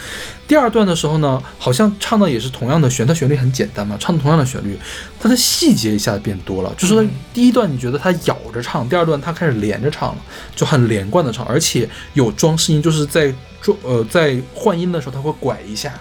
[0.46, 4.76] 第二段的时候呢，好像唱的也是同样的旋，它旋律很简单嘛，唱的同样的旋律，
[5.20, 6.74] 它的细节一下子变多了。
[6.76, 10.22] 就是第一段你觉得它咬着唱，第二段它开始连着唱了，
[10.56, 15.94] 就很连贯的唱，而且有装饰音，就是在装呃在换音的时候它会拐一下，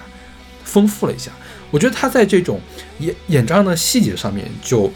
[0.63, 1.31] 丰富了一下。
[1.71, 2.59] 我觉得他在这种
[2.97, 4.91] 演演唱的细节上面就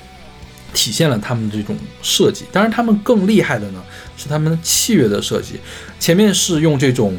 [0.74, 2.46] 体现了他们这种设计。
[2.52, 3.84] 当然，他们更厉害的呢
[4.18, 5.60] 是他们器乐的设计。
[6.00, 7.16] 前面是用这种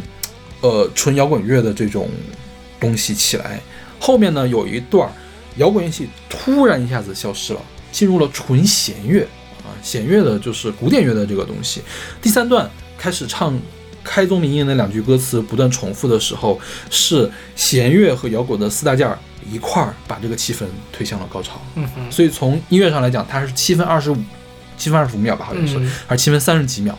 [0.60, 2.10] 呃纯摇滚乐的这种
[2.78, 3.60] 东西起来，
[3.98, 5.10] 后面呢有一段
[5.56, 7.60] 摇滚乐器突然一下子消失了，
[7.92, 9.22] 进入了纯弦乐
[9.62, 11.80] 啊，弦乐的就是古典乐的这个东西。
[12.20, 13.58] 第三段开始唱。
[14.04, 19.18] 开宗明义那两句歌词不断重复的时候，是弦乐和摇滚的四大件儿
[19.50, 21.60] 一块儿把这个气氛推向了高潮。
[21.74, 24.16] 嗯哼所以从音乐上来讲，它是七分二十五，
[24.76, 26.96] 七分二十五秒吧，好像是，嗯还是七分三十几秒。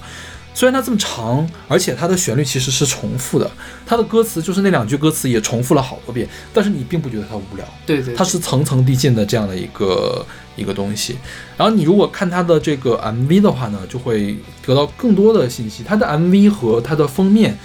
[0.56, 3.52] 虽然它这么长，而且它的旋律其实是重复的，
[3.86, 10.26] 它的歌词就是那两句歌词也重复了好多遍，但是你并不觉得它无聊，对对，它是层层递进的这样的一个
[10.56, 11.18] 一个东西。
[11.58, 15.84] 然后你如果看它的这个 MV 的话呢，就会得到更多的信息。
[15.84, 17.58] 它的 MV 和它的封面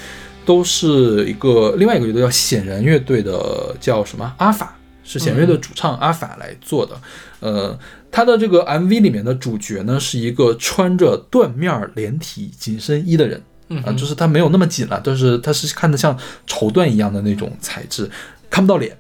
[0.45, 7.01] 都是一个另外一个乐队叫显然乐队的叫什么阿法，是显然乐队的主唱阿法来做的。
[7.39, 7.79] 呃，
[8.11, 13.41] 他的这个 MV 里面的主角呢是一个穿着缎面连体紧身衣的人。
[13.85, 18.11] 啊，就是他没有那么紧了，但是他是看的像绸缎一样的那种材质，
[18.51, 18.99] 看不到脸。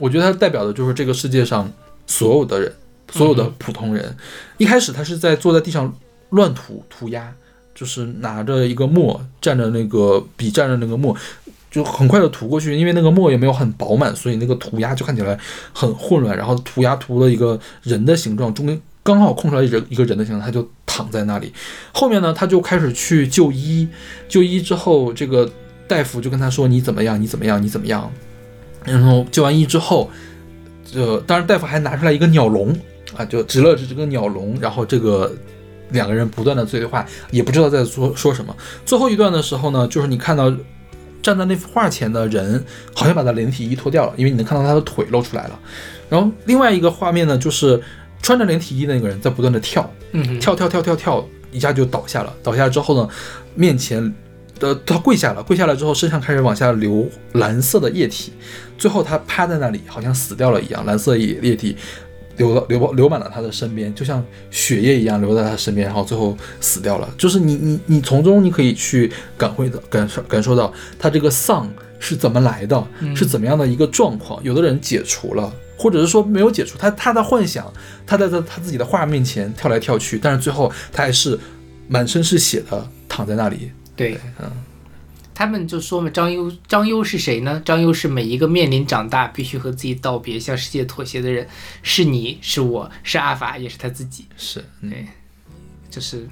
[0.00, 1.72] 我觉得它代表的就是这个世界上
[2.04, 2.72] 所有的人，
[3.12, 4.12] 所有的普通人。
[4.58, 5.96] 一开始他是在坐在地上
[6.30, 7.32] 乱涂涂鸦，
[7.76, 11.16] 就是拿着一个墨，蘸着那个笔，蘸着那个墨，
[11.72, 12.76] 就很快的涂过去。
[12.76, 15.36] 因为那个墨也没有很饱满，所以那个涂鸦就看起来
[15.72, 16.36] 很混乱。
[16.36, 21.52] 然后涂鸦涂了一个人的形状，中间刚好空出来一人一个人的形状，他就躺在那里。
[21.92, 23.88] 后面呢，他就开始去就医，
[24.28, 25.50] 就医之后，这个
[25.88, 27.20] 大夫就跟他说：“你怎么样？
[27.20, 27.60] 你怎么样？
[27.60, 28.08] 你怎么样？”
[28.84, 30.10] 然后就完医之后，
[30.94, 32.76] 呃，当然大夫还拿出来一个鸟笼
[33.16, 35.32] 啊，就指了指这个鸟笼，然后这个
[35.90, 38.54] 两个人不断的对话，也不知道在说说什么。
[38.84, 40.52] 最后一段的时候呢，就是你看到
[41.22, 42.62] 站在那幅画前的人，
[42.94, 45.58] 好像把他连体衣脱掉了，因为你能看到他的腿露出来了。
[46.10, 47.80] 然后另外一个画面呢，就是
[48.20, 52.34] 穿着连体衣的那个人在不断的跳，嗯跳跳跳跳跳，一下就倒下了。
[52.42, 53.08] 倒下之后呢，
[53.54, 54.12] 面前
[54.58, 58.32] 的他跪下了，跪下来之后身上开始往下流蓝色的液体，
[58.76, 61.76] 最后他趴在那里，好像死掉了一样，蓝色液液体
[62.36, 67.08] 流到流流满了他的身边，就像血液一样流在他身边，然后最后死掉了。
[67.16, 71.68] 就是你你你从中你可以去感会到感受感受到他这个丧
[71.98, 74.42] 是怎么来的，是怎么样的一个状况。
[74.44, 75.52] 有的人解除了。
[75.74, 77.66] 或者是说没有解除，他他的幻想，
[78.06, 81.36] 他在他他自己的画面前跳来跳去，但是最后他还是
[81.88, 83.72] 满身是血的躺在那里。
[83.96, 84.48] 对，嗯，
[85.34, 87.60] 他们就说嘛，张优，张优是谁呢？
[87.64, 91.48] 张优是每一个面临长大必须和自己道别、向世界妥协的人，
[91.82, 95.06] 是你是我是阿法，也是他自己，是，嗯，对，
[95.90, 96.28] 就是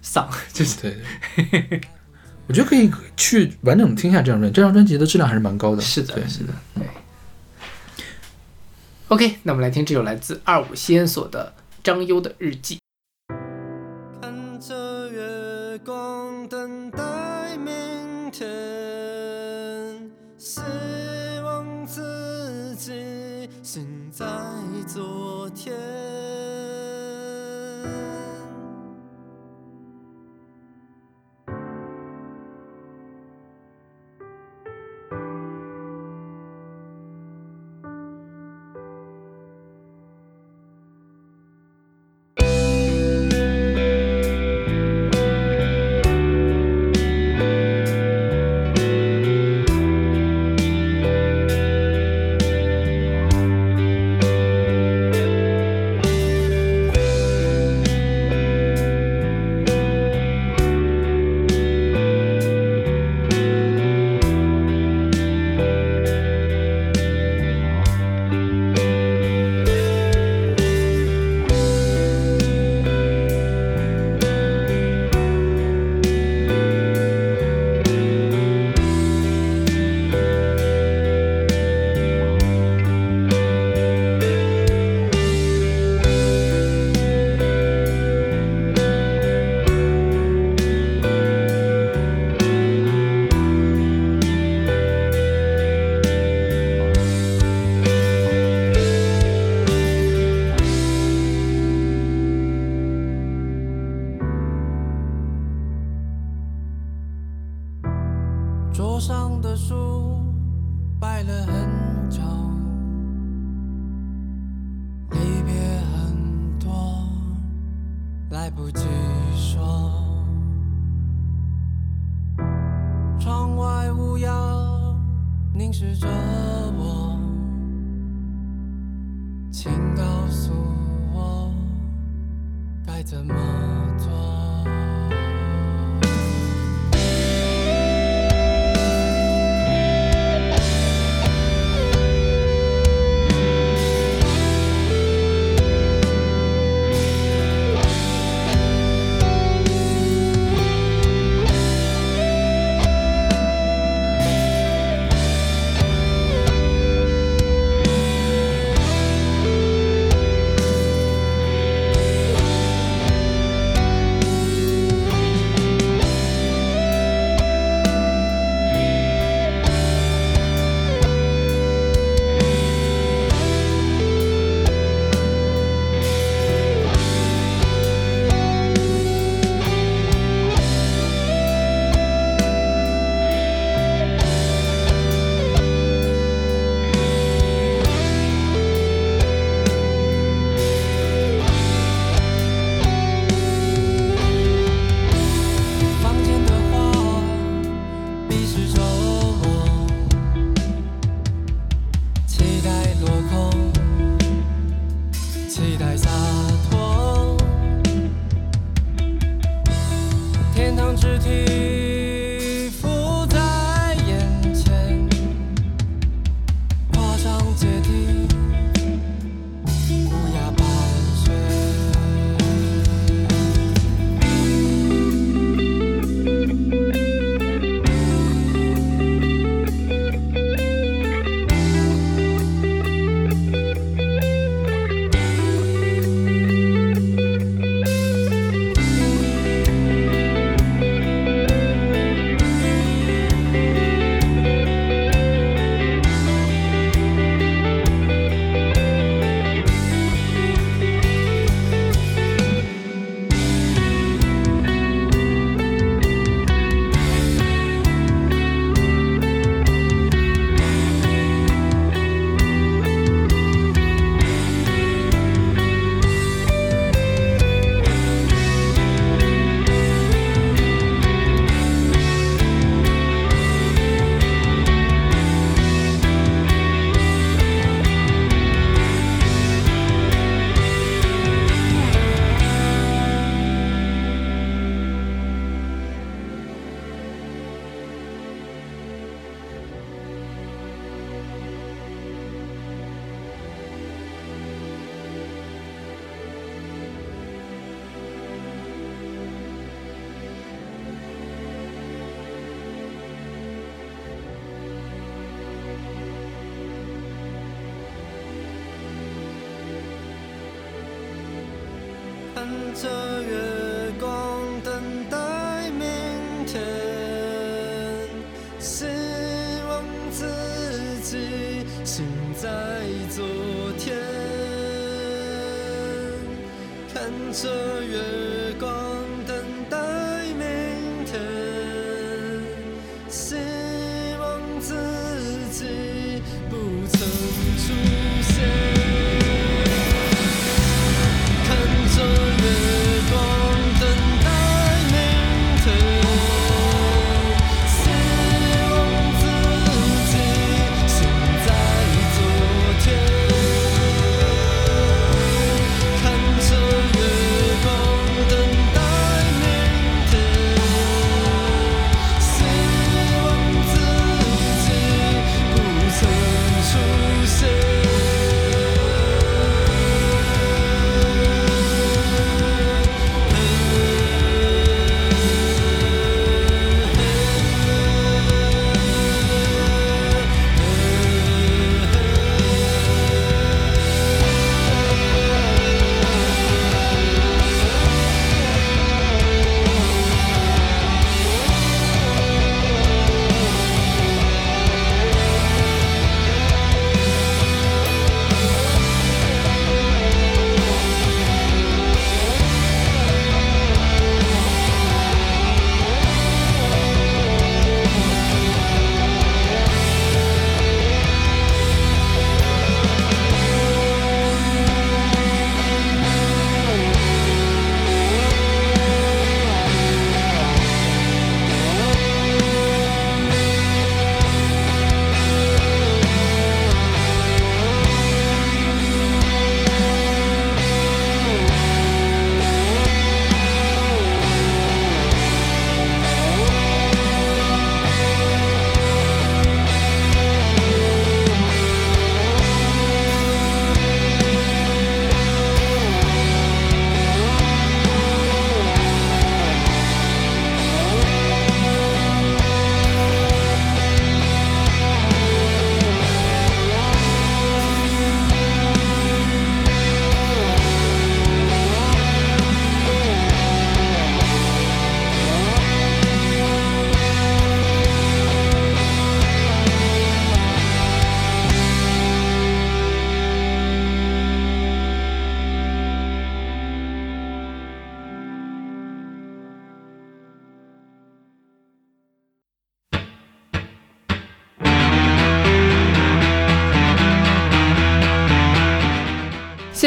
[0.00, 1.80] 丧， 就是对。
[2.48, 5.82] 我觉得可以去完整的听一下这张专辑，这张专辑的质量还是蛮高的。
[5.82, 6.84] 是的，对是的，对。
[9.08, 12.78] OK，那我们来听这首来自二五西恩所的张优的日记。
[14.22, 16.90] 看着月光，等
[24.16, 24.24] 在
[24.86, 26.05] 昨天。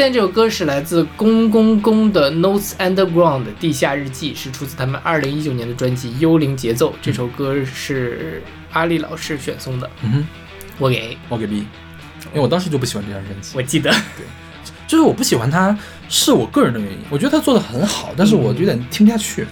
[0.00, 6.90] 现在这首歌是来自公公公的《Notes Underground》地下日记，是出自他们二零一九年的专辑《幽灵节奏》。
[7.02, 10.26] 这首歌是阿丽老师选送的，嗯哼，
[10.78, 11.18] 我给。
[11.28, 11.66] 我给 B，因
[12.32, 13.90] 为我当时就不喜欢这张专辑，我记得。
[13.90, 14.24] 对。
[14.86, 15.78] 就是我不喜欢它
[16.08, 19.46] 是我个人的原因，我觉得他做的很好，但是我有点听不下去。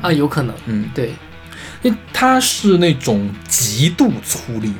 [0.00, 1.12] 啊，有可能，嗯，对，
[1.82, 4.72] 因为他是那种极度粗粝，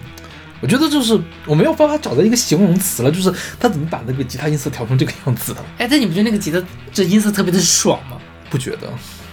[0.60, 5.64] 我觉得就是我没有办法找到一个形容词了，就是他怎么把那个吉他音色调成这个样子的？
[5.78, 6.62] 哎，但你不觉得那个吉他
[6.92, 8.16] 这音色特别的爽吗？
[8.50, 8.88] 不觉得？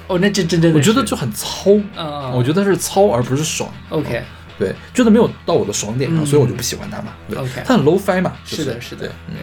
[0.08, 3.70] 哦，那这真真的，我觉得就很糙，嗯，我觉得是糙而不是爽。
[3.90, 4.24] OK
[4.58, 7.14] 对，觉得没有到我的爽点上，嗯所以我就不喜欢他嘛。
[7.30, 8.32] 对 OK 他很 low fi 嘛。
[8.46, 9.36] 就是的，是的对，嗯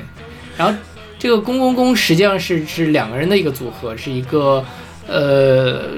[0.56, 0.74] 然后
[1.19, 4.65] 这个公公公实际上是是两个人的一个组合，是一个
[5.06, 5.90] 呃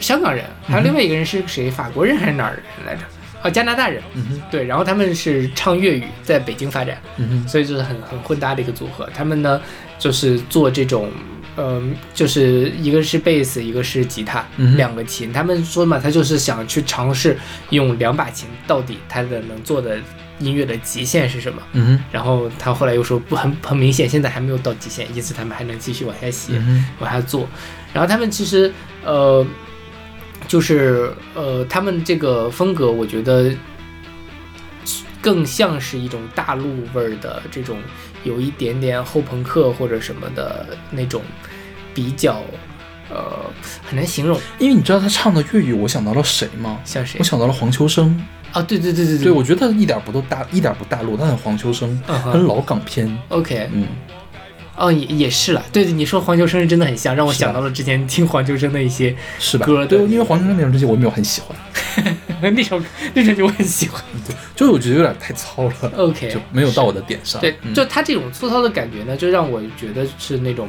[0.00, 1.70] 香港人，还有另外一个人是谁？
[1.70, 3.02] 法国人还是哪儿人来着？
[3.46, 4.02] 哦，加拿大人。
[4.14, 9.08] 嗯哼，对，然后他们是唱粤语，在北京发展，嗯哼，所以就是很很混搭的一个组合。
[9.14, 9.60] 他们呢
[9.98, 11.10] 就是做这种。
[11.58, 11.82] 呃，
[12.12, 15.32] 就是一个是贝斯，一个是吉他，嗯两个琴。
[15.32, 17.34] 他们说嘛，他就是想去尝试
[17.70, 19.96] 用两把琴，到底他的能做的
[20.38, 21.62] 音乐的极限是什么。
[21.72, 27.48] 嗯哼，然后他后来又说不很很明显，现在还没有到极限，因此他们还能继续往下写，嗯，往下做。
[27.94, 28.70] 然后他们其实
[29.02, 29.42] 呃，
[30.46, 33.52] 就是呃，他们这个风格，我觉得
[35.20, 37.78] 更像是一种大陆味儿的这种，
[38.24, 41.22] 有一点点后朋克或者什么的那种
[41.92, 42.42] 比较
[43.10, 43.50] 呃
[43.84, 46.78] 很难形容，因为你知道他唱的粤语，我想到了谁吗？
[46.84, 48.24] 像谁我想到了黄秋生。
[48.52, 48.62] 啊？
[48.62, 53.06] 对对对对对，我觉得他一点不都大，一点不大陆，他很黄秋生，很老港片。
[53.28, 53.86] OK，嗯，
[54.76, 59.66] 哦也也是了，对对，你说黄秋生是真的很像，让我想到了之前听黄秋生的一些是吧？
[59.66, 61.56] 歌对，因为黄秋生那种东西我没有很喜欢，
[62.54, 62.80] 那首
[63.14, 64.02] 那首就我很喜欢。
[64.26, 67.40] 对就是我觉得有点太糙了 OK，就没有到我的点上。
[67.40, 70.68] 对，嗯就他这种粗糙的感觉呢，就让我觉得是那种，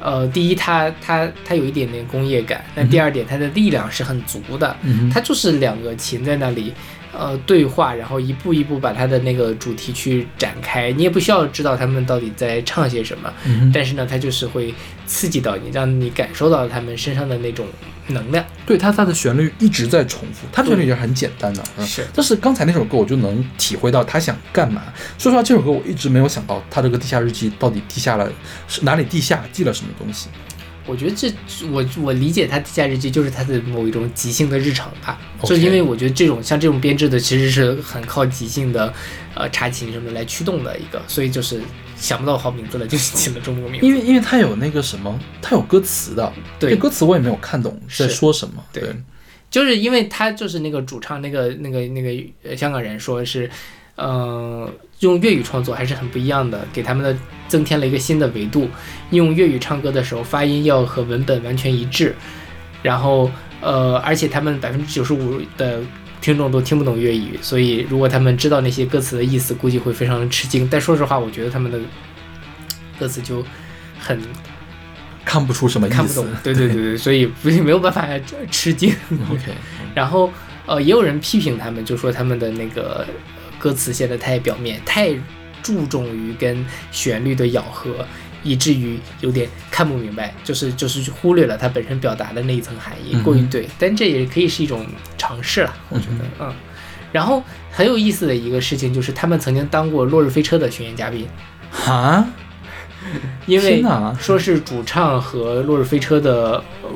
[0.00, 6.72] 呃，第一，他他他有一点点工业感，那第二点，他的力量是很足的，嗯哼它就是两个琴在那里。
[7.16, 14.74] 呃，对话，然后一步一步把它的那个主题去展开，你也不需要知道他们到底在唱些什么，嗯但是呢，它就是会
[15.06, 17.66] 刺激到你，让你感受到他们身上的那种
[18.08, 18.44] 能量。
[18.66, 24.82] 对他他的旋律一直在重复，他的旋律也是很简单的，嗯是但是刚才那首歌我就能体会到他想干嘛。
[25.18, 28.30] 说实话，这首歌我一直没有想到他这个地下日记到底地下了
[28.68, 30.28] 是哪里地下记了什么东西。
[30.88, 31.30] 我觉得这
[31.70, 35.20] 我我理解他地下日记就是他的某一种即兴的日常吧。
[35.44, 38.92] 就因为我觉得这种像这种编制的其实是很靠即兴的，
[39.34, 41.60] 呃插琴什么来驱动的一个，所以就是
[41.96, 43.86] 想不到好名字了，就是起了中国名字。
[43.86, 46.70] 因为因为他有那个什么，他有歌词的，对。
[46.70, 48.64] 这歌词我也没有看懂是在说什么。
[48.72, 48.82] 对。
[49.50, 52.10] 就是因为他就是那个主唱那个那个那个
[52.42, 53.50] 呃香港人说是，
[53.98, 54.70] 呃，
[55.00, 57.14] 用粤语创作还是很不一样的，给他们的
[57.48, 58.70] 增添了一个新的维度。
[59.10, 62.14] 用粤语唱歌的时候，发音要和文本完全一致，
[62.82, 63.30] 然后
[63.60, 65.80] 呃，而且他们百分之九十五的
[66.20, 70.68] 听众都听不懂粤语，所以如果他们知道那些歌词的意思，估计会非常吃惊。
[70.70, 71.78] 但说实话，我觉得他们的
[72.98, 73.44] 歌词就
[73.98, 74.20] 很
[75.24, 75.96] 看不出什么意思。
[75.96, 78.06] 看不懂，对对对对，所以不是没有办法
[78.50, 78.94] 吃惊。
[79.30, 79.52] OK，
[79.94, 80.30] 然后
[80.66, 83.06] 呃，也有人批评他们，就说他们的那个呃
[83.58, 85.10] 歌词写的太表面，太
[85.62, 88.06] 注重于跟旋律的咬合，
[88.42, 93.68] 以至于有点看不明白，就是就是忽略了它本身表达的那一层含义，过于对。
[93.78, 94.86] 但这也可以是一种
[95.16, 96.54] 尝试了，我觉得，嗯。
[97.10, 101.26] 然后很有意思的一个事情就是，他们曾经当过《落日飞车》的巡演嘉宾，
[101.70, 102.22] 哈，
[103.46, 103.82] 因为
[104.20, 106.90] 说是主唱和落日飞车的呃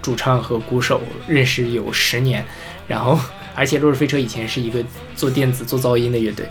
[0.00, 2.46] 主唱和鼓手认识有十年，
[2.86, 3.18] 然后
[3.56, 4.84] 而且落日飞车以前是一个
[5.16, 6.46] 做电子做噪音的乐队，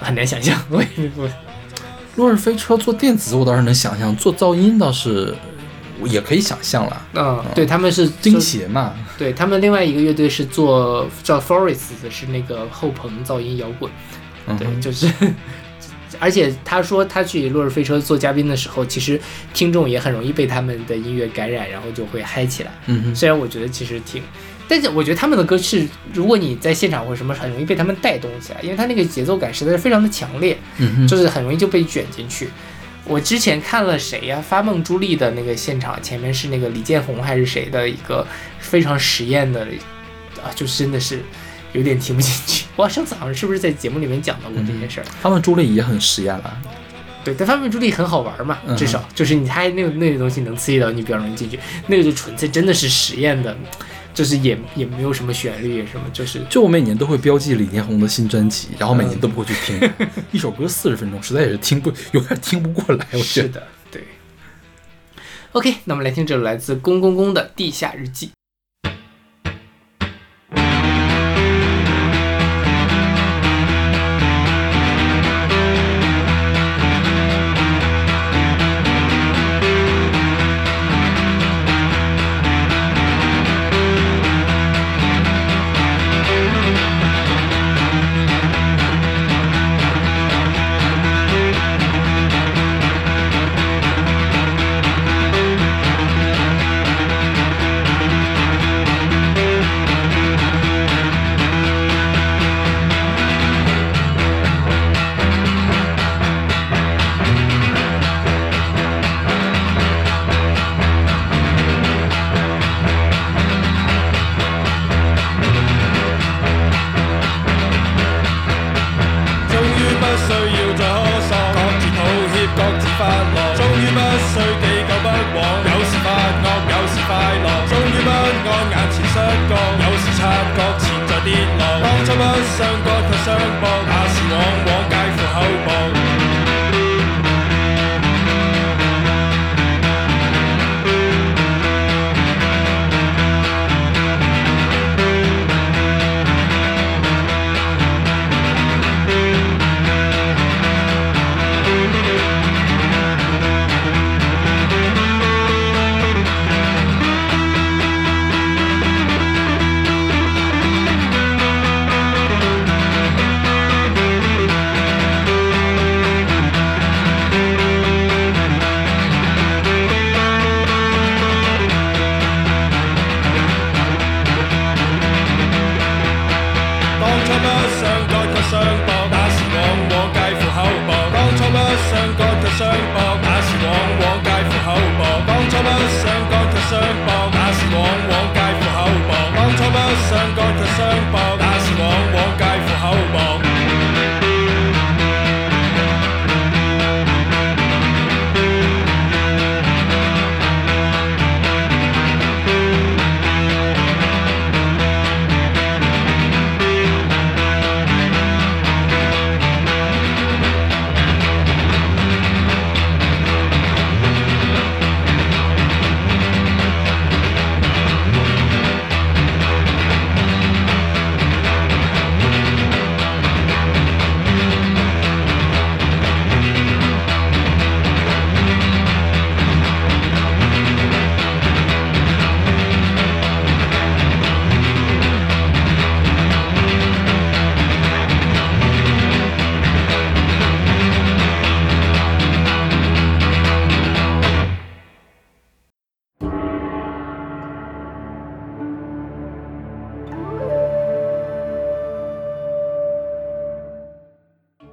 [0.00, 0.62] 很难想象。
[0.70, 1.28] 我也我
[2.16, 5.34] 落日飞车做电子我倒是能想象，做噪音倒是
[5.98, 7.02] 我也可以想象了。
[7.14, 13.90] 嗯，对他们是钉鞋嘛，对他们另外一个乐队是做叫 Forest，的是那个后朋噪音摇滚，
[14.46, 15.10] 嗯对就是。
[16.18, 19.20] 而且他说他去落日飞车做嘉宾的时候，其实
[19.52, 22.70] 听众也很容易被他们的音乐感染，然后就会嗨起来。
[22.86, 24.22] 嗯哼，虽然我觉得其实挺，
[24.68, 32.48] 但是我觉得他们的歌是，如果你在现场或者什么，很容易被他们带动起来，因为他那个节奏感实在是非常的强烈，嗯，就是很容易就被卷进去。
[33.04, 38.26] 我之前看了谁呀、发梦朱莉的那个现场，前面是那个李建宏还是谁的一个
[38.58, 39.60] 非常实验的，
[40.42, 41.20] 啊，就真的是
[41.72, 42.64] 有点听不进去。
[42.74, 45.06] 我上次好像是不是在节目里面讲到过这件事儿？
[45.20, 46.60] 发梦朱莉也很实验了。
[47.22, 51.58] 对，但发梦朱莉很好玩嘛，嗯至少就是你他那个那个东西能刺激到你，比较容易进去。
[51.86, 53.56] 那个就纯粹真的是实验的，
[54.16, 59.92] 就是也也没有什么旋律什么，就是就我每年都会标记李彦宏的新专辑，然后每年都不会去听，
[60.32, 63.46] 一首歌四十分钟，实在也是听不有点听不过来，我觉得。
[63.46, 64.04] 是的，对。
[65.52, 68.28] OK，那我们来听这首来自公公公的《地下日记》。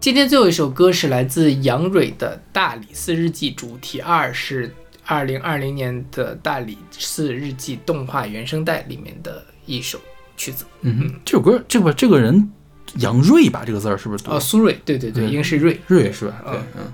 [0.03, 4.69] 今天最后一首歌是来自杨蕊的《大理寺日记》主题二，是
[5.05, 9.97] 二零二零年的《大理寺日记》动画原声带里面的一首
[10.35, 10.65] 曲子。
[10.81, 12.51] 嗯哼，这首歌这个这个人
[12.95, 16.41] 杨瑞吧，这个字儿是不是读哦，苏芮，对对对，应该是芮，瑞是吧？
[16.47, 16.91] 对，嗯，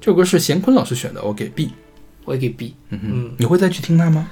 [0.00, 1.70] 这首歌是贤坤老师选的，我给 B。
[2.24, 2.74] 我也给 B。
[2.88, 4.28] 嗯哼，嗯你会再去听它吗？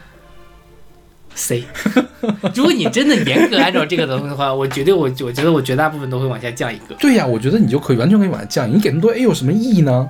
[1.39, 1.65] C。
[2.55, 6.95] 如果你真的严格按照这个的话，我绝对我我觉得我绝大部分都会往下降一个。
[6.99, 10.09] 对呀，我觉得你就可以完全可以往下降，你给那么多 A 有什么意义呢？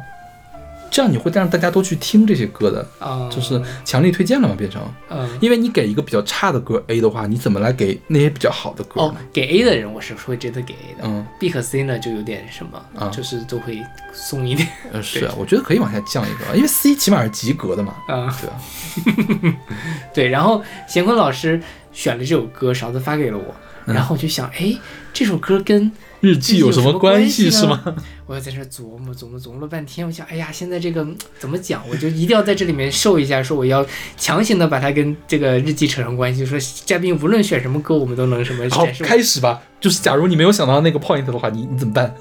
[0.91, 4.83] 这样你会让大家都去听这些歌的，啊、就是强力推荐了嘛，变成。
[5.11, 5.29] 嗯。
[5.41, 11.05] 因为你给一个比较差的歌 A 的话，你怎么来给那些比较好的歌哦？，给 A 的人我是会真的给 A 的。
[11.05, 13.83] 嗯 B 和 C 呢就有点什么，啊就是都会
[14.13, 14.69] 松一点。
[14.93, 17.95] 呃， 是啊，我觉得可以往下降一个，因为 C 起码是及格的嘛。
[18.09, 19.55] 啊、对啊，
[20.15, 21.61] 对，然后贤坤老师
[21.93, 23.55] 选了这首歌，勺子发给了我，
[23.87, 24.75] 嗯然后我就想，哎，
[25.13, 25.91] 这首歌跟
[26.21, 27.95] 日记有什么关系是呢吗？
[28.29, 31.83] 我要在这琢磨琢磨琢磨了半天，我想，哎呀，现在这个嗯怎么讲？
[31.89, 33.85] 我就一定要在这里面受一下，说我要
[34.19, 38.87] 强行的把它跟这个日记扯上关系，说嘉宾无论选什么歌，我们都能什么好。
[39.03, 39.63] 开始吧。
[39.81, 42.15] 就是假如你没有想到那个 point 的话，你你怎么办？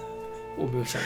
[0.58, 1.02] 我没有想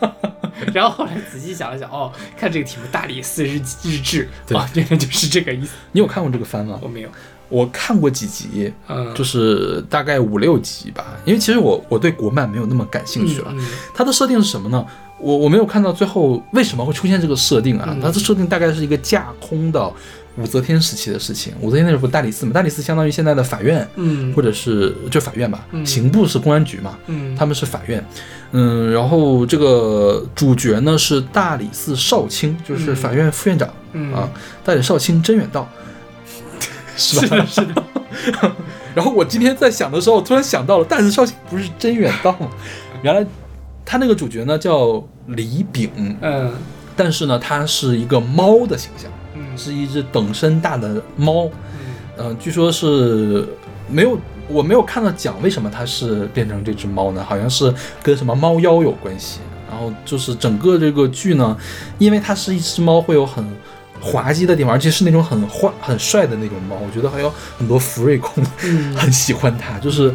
[0.00, 0.14] 到。
[0.72, 5.72] 然后后来仔细想了想，哦，看这个题目《大理寺日日志》，对哇，原来就是这个意思。
[5.90, 6.86] 你有看过这个番吗我？
[6.86, 7.08] 没有，
[7.50, 11.04] 我看过几集，嗯，就是大概五六集吧。
[11.26, 13.48] 因为其实我我对国漫没有那么感兴趣了。
[13.52, 14.82] 嗯它的设定是什么呢？
[15.18, 17.90] 我我没有看到最后为什么会出现这个设定啊？
[17.90, 19.92] 嗯它的设定大概是一个架空的
[20.36, 21.52] 武则天时期的事情。
[21.60, 22.52] 武则天那时候不是大理寺嘛？
[22.52, 28.02] 大理寺相当于现在的法院，嗯或者是就法院吧，嗯刑部是公安局嘛，嗯他们是法院。
[28.52, 34.28] 嗯，然后这个主角呢是大理寺少卿，就是嗯法院副院长、嗯啊，
[34.64, 35.68] 大理少卿甄远道，
[37.00, 37.46] 是的？
[37.46, 37.82] 是的，
[38.94, 42.48] 然后我今天在想的时候，突然想到了但是少卿不是真远道吗？
[43.02, 43.26] 原来
[43.84, 46.52] 他那个主角呢叫李炳，嗯
[46.94, 51.46] 但是呢，他是一个猫的形象，嗯是一只等身大的猫。
[51.46, 51.52] 嗯
[52.18, 53.48] 嗯、据说是
[53.88, 54.18] 没有，
[54.48, 57.24] 我没有看到讲为什么它是变成这只猫呢？
[57.26, 57.72] 好像是
[58.02, 59.40] 跟什么猫妖有关系。
[59.70, 61.56] 然后就是整个这个剧呢，
[61.96, 63.42] 因为它是一只猫，会有很
[64.00, 66.76] 滑稽的地方，而且是那种很坏、很帅的那种猫。
[66.76, 70.12] 我觉得还有很多福瑞控嗯 很喜欢它，就是。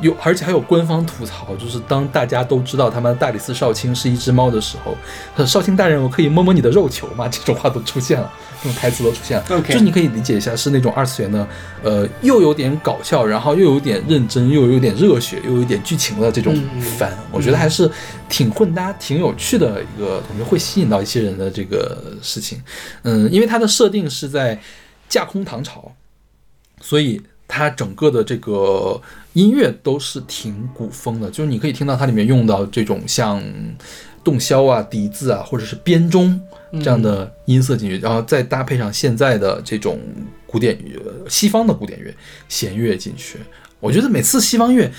[0.00, 4.96] 有，而且还有官方吐槽，就是当大家都知道他们大理寺少卿是一只猫的时候，
[5.36, 7.26] 呃少卿大人，我可以摸摸你的肉球吗？
[7.32, 8.30] 这种话都出现了，
[8.62, 9.44] 这种台词都出现了。
[9.50, 11.46] OK 就是你可以理解一下，是那种二次元的，
[11.82, 16.54] 呃，又有点搞笑，然后又有点认真，又有点热血，又有点剧情的这种
[16.98, 17.90] 番，我觉得还是
[18.28, 22.60] 挺混搭、挺有趣的一个，我觉得会吸引到一些人的这个事情。
[23.02, 24.58] 嗯，因为它的设定是在
[25.08, 25.92] 架空唐朝，
[26.80, 27.22] 所以
[27.56, 29.00] 它整个的这个
[29.34, 33.40] 音乐都是挺古风的，就是你可以听到它里面用到这种像
[34.24, 36.40] 洞箫啊、笛子啊，或者是编钟
[36.82, 40.00] 这样的音色进去，然后再搭配上现在的这种
[40.48, 42.12] 古典乐、西方的古典乐、
[42.48, 43.38] 弦乐进去。
[43.78, 44.90] 我觉得每次西方乐，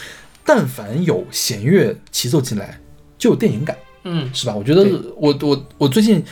[0.46, 2.80] 但凡有弦乐齐奏进来，
[3.18, 3.76] 就有电影感。
[4.06, 4.56] 嗯是吧？
[4.56, 4.86] 我觉得
[5.18, 6.24] 我我我最近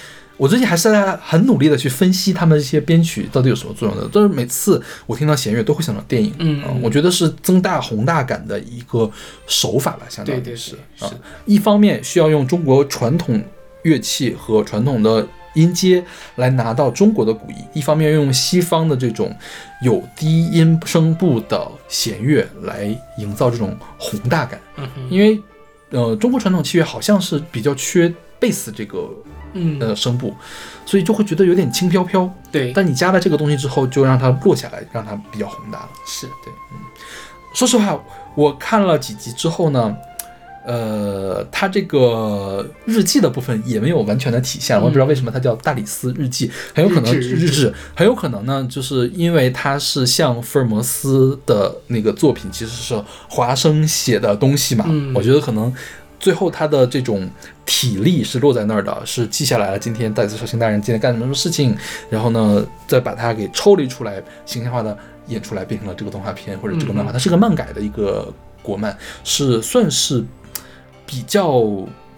[0.43, 4.05] 我最近还是在很努力的去分析他们这些编曲到底有什么作用的。
[4.11, 9.09] 但是每次我听到弦乐都会想到电影，啊嗯嗯我觉得是增大宏大感的一个
[9.47, 11.15] 手法吧，相当于是对对是啊是。
[11.45, 13.41] 一方面需要用中国传统
[13.83, 16.03] 乐器和传统的音阶
[16.35, 19.33] 来拿到中国的古意，一方面用西方的这种
[19.81, 22.83] 有低音声部的弦乐来
[23.17, 24.59] 营造这种宏大感。
[24.75, 25.41] 嗯因为
[25.91, 29.07] 呃，中国传统器乐好像是比较缺贝斯这个
[29.53, 29.80] 嗯。
[29.80, 30.34] 呃声部，
[30.85, 32.30] 所以就会觉得有点轻飘飘。
[32.51, 32.71] 对。
[32.73, 35.89] 但你加了这个东西之后，就让它落下来，让它比较宏大了。
[36.05, 36.25] 是。
[36.43, 36.80] 对，嗯，
[37.53, 37.99] 说实话，
[38.35, 39.95] 我看了几集之后呢，
[40.65, 55.13] 呃，它这个日记的部分也没有完全的体现，我也不知道为什么它叫大理寺日记，很有可能日志很有可能呢，就是因为它是像福尔摩斯的那个作品，其实是华生写的东西嘛，嗯。
[55.13, 55.73] 我觉得可能。
[56.23, 57.29] 最后，他的这种
[57.65, 59.77] 体力是落在那儿的，是记下来了。
[59.77, 61.75] 今天大理寺少卿大人今天干什么什么事情，
[62.09, 64.97] 然后呢，再把它给抽离出来，形象化的
[65.27, 67.11] 演出来，变成了这个动画片或者这个漫画。
[67.11, 70.23] 嗯它是个漫改的一个国漫，是算是
[71.05, 71.61] 比较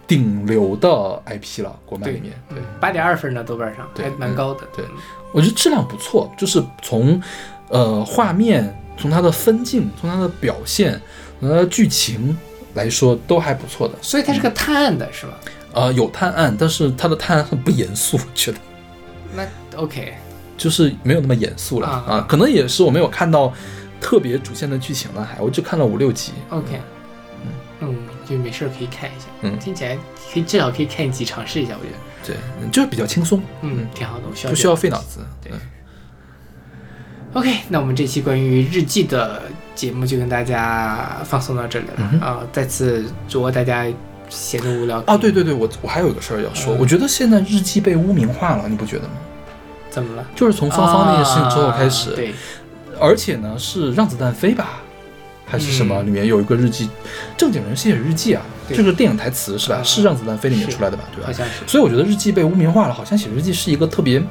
[0.05, 0.87] 顶流的
[1.25, 1.75] IP 了。
[1.83, 4.61] 国漫里面，对，八点二分呢，豆瓣上对还蛮高的。
[4.75, 4.85] 对
[5.33, 7.19] 我觉得质量不错，就是从
[7.69, 11.01] 呃画面，从它的分镜，从它的表现，
[11.39, 12.37] 从它的剧情
[12.75, 13.95] 来说，都还不错的。
[14.01, 15.33] 所以它是个探案的是吧？
[15.73, 18.57] 呃，有探案，但是它的探案很不严肃，我觉得
[19.35, 19.45] 那
[19.77, 20.13] OK，
[20.55, 22.25] 就是没有那么严肃了啊啊。
[22.29, 23.53] 可能也是我没有看到
[23.99, 26.31] 特别主线的剧情了，还我就看了五六集。
[26.49, 26.79] OK，
[27.43, 27.49] 嗯
[27.81, 27.97] 嗯，
[28.29, 29.97] 就没事可以看一下，嗯听起来
[30.31, 35.19] 可以至少可以看一集尝试一下，我觉得，对，就是比较轻松，嗯，挺好的，我需要不需要费脑子。
[35.43, 35.59] 对嗯
[37.33, 39.41] OK，那我们这期关于日记的
[39.75, 42.25] 节目就跟大家放送到这里了。
[42.25, 43.85] 啊、再次如果大家
[44.29, 45.03] 闲着无聊。
[45.05, 46.79] 哦，对对对，我我还有一个事儿要说，嗯。
[46.79, 49.13] 我觉得现在日记被污名化了，你不觉得吗？
[49.91, 50.25] 怎么了？
[50.35, 52.33] 就是从芳芳那件事情之后开始，啊对，
[52.99, 54.81] 而且呢是让子弹飞吧，
[55.45, 55.95] 还是什么？
[56.01, 56.89] 嗯里面有一个日记，
[57.37, 59.77] 正经人写日记啊，对这个电影台词是吧？
[59.77, 61.03] 啊是让子弹飞里面出来的吧？
[61.13, 61.27] 对吧？
[61.27, 64.21] 好像是，所以我觉得日记被污名化了，好像写日记是一个特别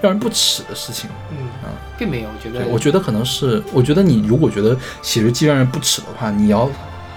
[0.00, 1.08] 让人不耻的事情。
[1.30, 6.68] 嗯啊，并没有，我觉，得，我觉得可能是，我觉得你如果觉得写日记让人不耻的话，你要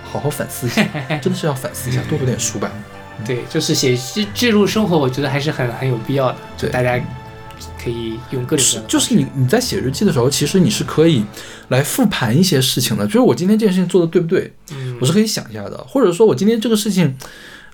[0.03, 0.85] 好好反思一下，
[1.21, 2.71] 真的是要反思一下，多读点书吧。
[3.25, 6.99] 对，就是写记记录生活，我觉得还是很很有必要的，对大家
[7.87, 11.23] 可以用各种各是，就是你你在写日记的时候，其实你是可以
[11.69, 17.15] 来复盘一些事情的，就是我今天这件事情做的对不对，嗯，我是可以想一下的，或者说我今天这个事情。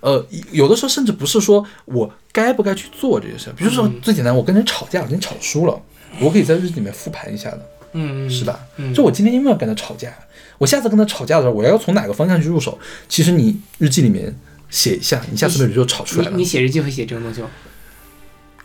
[0.02, 0.22] 呃，
[0.52, 5.82] 有的时候甚至不是说我该不该去做这件事，比如说嗯最简单，我跟人吵架，我跟人吵输了，
[6.20, 8.60] 我可以在日记里面复盘一下的，嗯，是吧？
[8.76, 10.14] 嗯，就我今天因为要跟他吵架，
[10.58, 12.78] 我下次跟他吵架的时候，我要从哪个方向去入手？
[13.08, 14.38] 其实你日记里面
[14.70, 16.46] 写一下，你下次没准就吵出来了你你。
[16.46, 17.50] 写日记会写这种东西吗？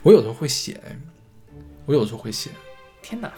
[0.03, 0.77] 我有时候会写，
[1.89, 2.51] 我有时候会写，
[3.01, 3.31] 天哪！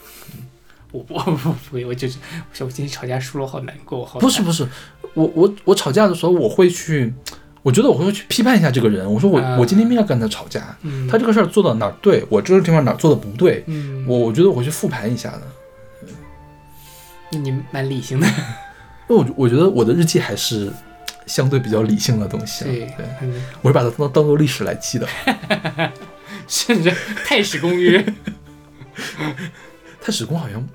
[0.91, 2.17] 我不我不不会，我就是
[2.59, 4.67] 我今天吵架输了，好难过，好不是不是，
[5.13, 7.13] 我我我吵架的时候，我会去，
[7.61, 9.09] 我觉得我会去批判一下这个人。
[9.09, 15.41] 我说我、啊我今天要跟他吵架，嗯他这个事儿做到哪儿对，我这个地方哪儿做的不对，嗯，我我觉得我会去复盘一下的。
[17.31, 18.27] 那你蛮理性的，
[19.07, 20.69] 那我我觉得我的日记还是
[21.25, 25.07] 相对比较理性的东西、啊，对对，嗯，我是把它当当做历史来记的。
[26.47, 26.91] 甚至
[27.23, 28.03] 太史公约，
[30.01, 30.65] 太史公好像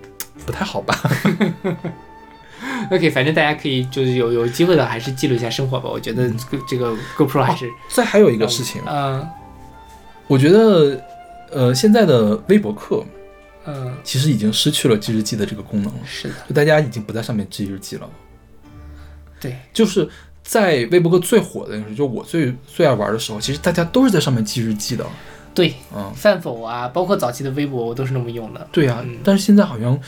[0.44, 0.98] 不太好吧？
[2.90, 5.88] OK，反正大家可以就是有有机会的还是记录一下生活吧。
[5.90, 9.26] 我觉得嗯这个这个 GoPro 还是再还有一个事情，嗯
[10.26, 11.04] 我觉得
[11.50, 13.04] 呃现在的微博客
[13.66, 18.08] 嗯其实已经失去了记日记的这个功能了，是的，就大家已经不在上面记日记了。
[19.40, 20.08] 对，就是
[20.42, 25.04] 在微博客最火的那个时候，就我最最爱玩的时候，其实大家都是在上面记日记的。
[25.56, 28.64] 对，嗯，饭否啊，包括早期的微博，我都是那么用的。
[28.70, 29.16] 对啊，嗯。
[29.24, 29.98] 但是现在好像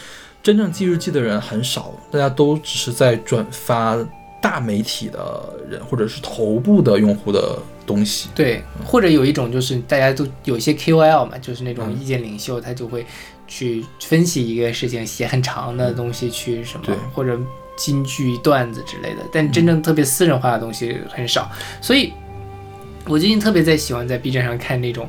[0.43, 3.97] 真正记日记的人很少，大家都只是在转发
[4.41, 8.29] 大媒体的人或者是头部的用户的东西。
[8.35, 11.99] 对，或者有一种就是大家都有一些 KOL 嘛，就是那种嗯。
[11.99, 13.05] 意见领袖，他就会
[13.47, 17.39] 去分析一个事情，写很长的东西去什么对，或者
[17.77, 19.23] 金句段子之类的。
[19.33, 21.51] 但真正特别私人化的东西很少，
[21.81, 22.13] 所以
[23.07, 25.09] 我最近特别在喜欢在 B 站上看那种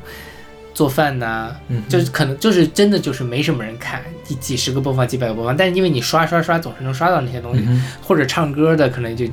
[0.79, 9.25] 做饭呐、嗯，就是可能就是真的就是没什么人看，几几十个播放，几百个播放，但是因为你刷刷刷总是能刷到那些东西，嗯或者唱歌的可能就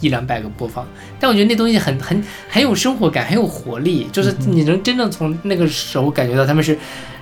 [0.00, 0.88] 一两百个播放，
[1.20, 6.78] 但我觉得那东西很很很有生活感，很有活力，就是你能真正从那个时候感觉到他们是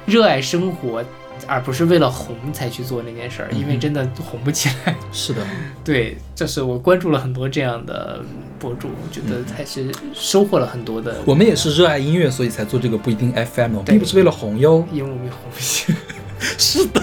[0.07, 1.05] 热爱生活，
[1.47, 4.95] 而不是为了红才去做那件事儿，因为真的红不起来。
[5.13, 5.41] 是的，
[5.85, 8.21] 对，这是我关注了很多这样的
[8.59, 11.17] 博主，我觉得还是收获了很多的。
[11.25, 14.87] 我们也是热爱音乐，所以才做这个不一定 FM 的，我们并不是为了红哟。
[14.93, 15.99] 因为我们红不起来，
[16.59, 17.01] 是的，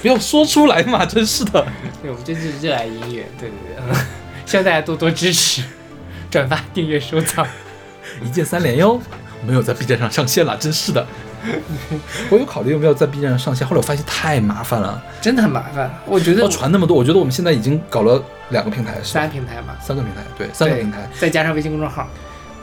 [0.00, 1.64] 不要说出来嘛，真是的。
[2.02, 3.96] 对，我们真是热爱音乐，对对对，嗯，
[4.46, 5.62] 希望大家多多支持、
[6.30, 7.46] 转发、订阅、收藏。
[8.24, 9.00] 一键三连哟。
[9.44, 11.04] 没有在 B 站上上线了，真是的。
[12.30, 16.96] 我有考虑有没有在 B 站上上线，后来我发现太麻烦了，真的很麻烦，我觉得要传那么多。
[16.96, 21.08] 我觉得我们现在已经搞了两个平台，三平台嘛，三个平台，对，三个平台。
[21.18, 22.08] 再加上微信公众号，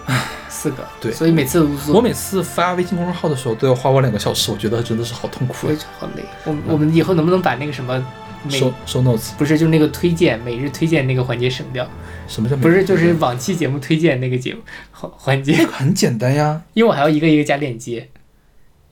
[0.05, 0.77] 唉四个。
[1.01, 5.67] 对所以每次我每次发微信公众号的时候都要花我两个小时，我觉得真的是好痛苦
[5.99, 6.23] 好累。
[6.45, 8.03] 我我们以后能不能把那个什么
[8.43, 11.85] 每收收 notes 不是就那个推荐每日推荐那个环节省掉？
[12.27, 14.61] 什么叫不是就是往期节目推荐那个节目
[14.91, 18.07] 环环节那，个很简单呀，因为我还要一个一个加链接，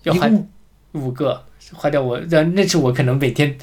[0.08, 0.30] 要花
[0.94, 1.44] 五个，
[1.74, 3.56] 花掉我那那是我可能每天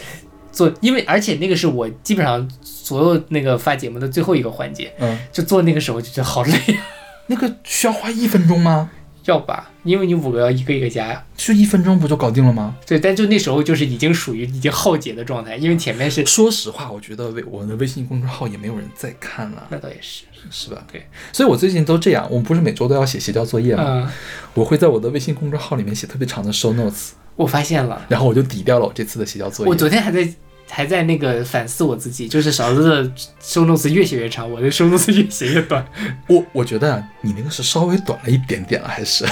[0.52, 6.86] 做，因为而且那个是我基本上所有那个发节目的最后一个环节，嗯，就做那个时候就觉得好累啊，
[7.26, 8.90] 那个需要花一分钟吗？
[9.24, 9.70] 要吧？
[9.82, 11.24] 因为你五个要一个一个加呀。
[11.36, 12.74] 就一分钟不就搞定了吗？
[12.86, 20.84] 对，但就那时候就是已经属于已经耗竭的状态，因为前面是说实话，我觉得微我的微信公众号也没有人在看了，那倒也是，是吧？
[20.90, 23.82] 对，所以我最近都这样，我们不是每周都要写邪教作业吗？
[23.86, 24.08] 嗯，
[24.54, 29.70] 我会在我的微信公众号里面写特别长的 show notes，我发现了，然后我就抵掉了我这次的邪教作业。
[29.70, 30.26] 我昨天还在
[30.74, 35.86] 还在那个反思我自己，就是勺子的收 notes 越写越长，我的收 notes 越写越短，
[36.26, 39.24] 我我觉得啊，你那个是稍微短了一点点了，还是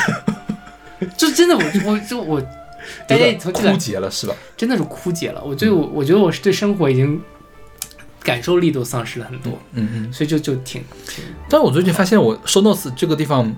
[1.19, 2.41] 就真的我我就我，
[3.09, 4.35] 大家从这个枯竭了，是吧？
[4.57, 7.21] 真的是枯竭了，我对我我觉得我是对生活已经
[8.23, 10.13] 感受力都丧失了很多，嗯嗯。
[10.13, 13.53] 所以就就挺挺但我最近发现，我 show notes 这个地方，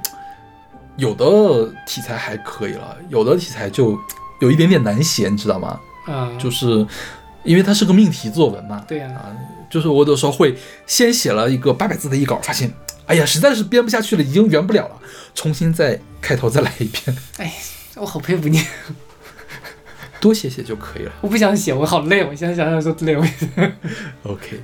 [0.97, 3.99] 有的题材还可以了，有的题材就
[4.41, 5.79] 有一点点难写，你知道吗？
[6.07, 6.87] 嗯，就是
[7.45, 8.85] 因为它是个命题作文嘛。
[8.89, 9.31] 对呀、啊，
[9.71, 10.57] 就是我有时候会
[10.87, 12.73] 先写了一个八百字的一稿，发现，
[13.07, 14.97] 哎呀，实在是编不下去了，已经圆不了了，
[15.35, 17.53] 重新再开头再来一遍，哎
[17.97, 18.61] 我好佩服你，
[20.21, 21.13] 多写写就可以了。
[21.21, 23.23] 我不想写，我好累，我现在想想都累，我
[24.33, 24.61] OK。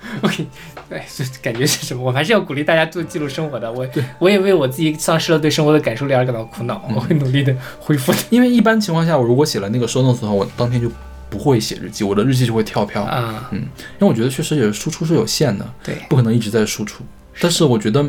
[0.22, 0.46] OK，
[0.90, 2.02] 哎，这感觉是什么？
[2.02, 3.70] 我还是要鼓励大家做记录生活的。
[3.70, 3.86] 我
[4.18, 8.18] 我也为我自己丧失了对生活的感受力而感到苦恼，我会努力的恢复的。
[8.30, 10.90] 因为一般情况下，我如果写了那个 show notes 的话，我当天就
[11.30, 13.02] 不会写日记，我的日记就会跳票。
[13.02, 17.04] 啊，嗯，因为我觉得确实也是输出是有限的，对，不可能一直在输出。
[17.40, 18.02] 但是我觉得，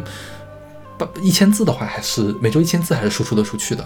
[0.98, 3.86] 八一千字的话，还是每周一千字还是输出的出去的。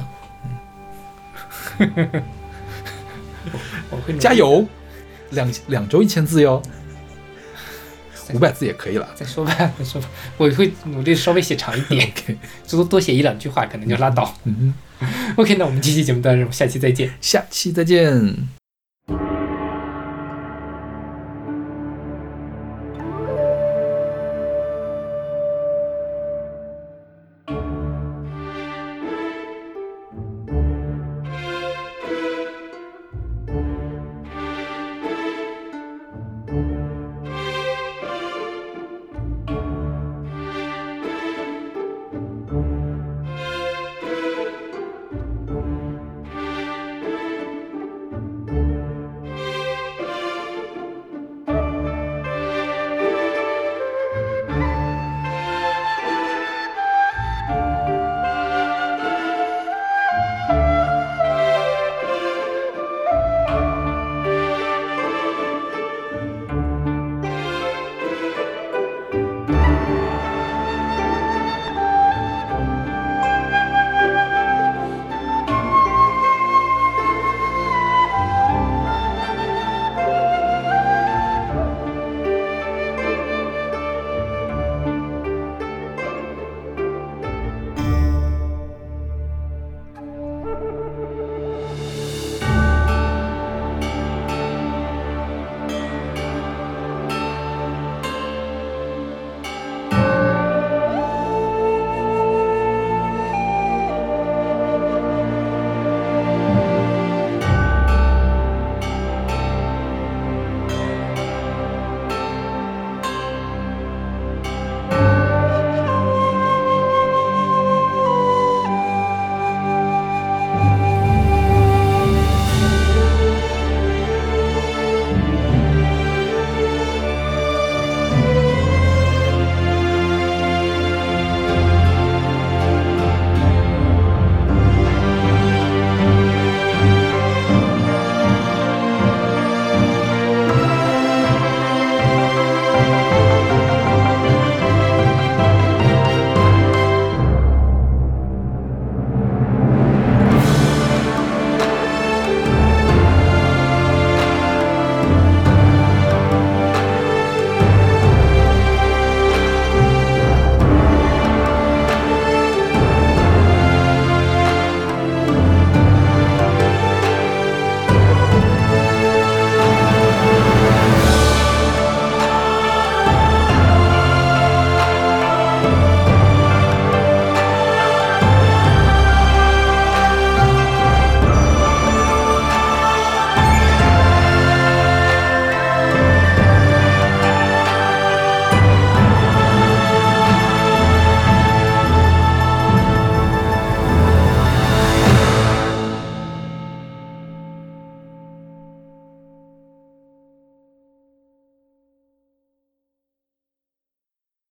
[3.90, 4.34] 我会努力加！
[4.34, 4.66] 油，
[5.32, 6.62] 两两周一千字哟，
[8.34, 9.08] 五百字也可以了。
[9.16, 10.08] 再说吧， 再说吧，
[10.38, 12.12] 我会努力稍微写长一点
[12.66, 14.34] 最多多写一两句话，可能就拉倒。
[14.46, 14.74] 嗯，
[15.36, 17.12] OK，那我们这期节目到这儿，下期再见。
[17.20, 18.63] 下期再见。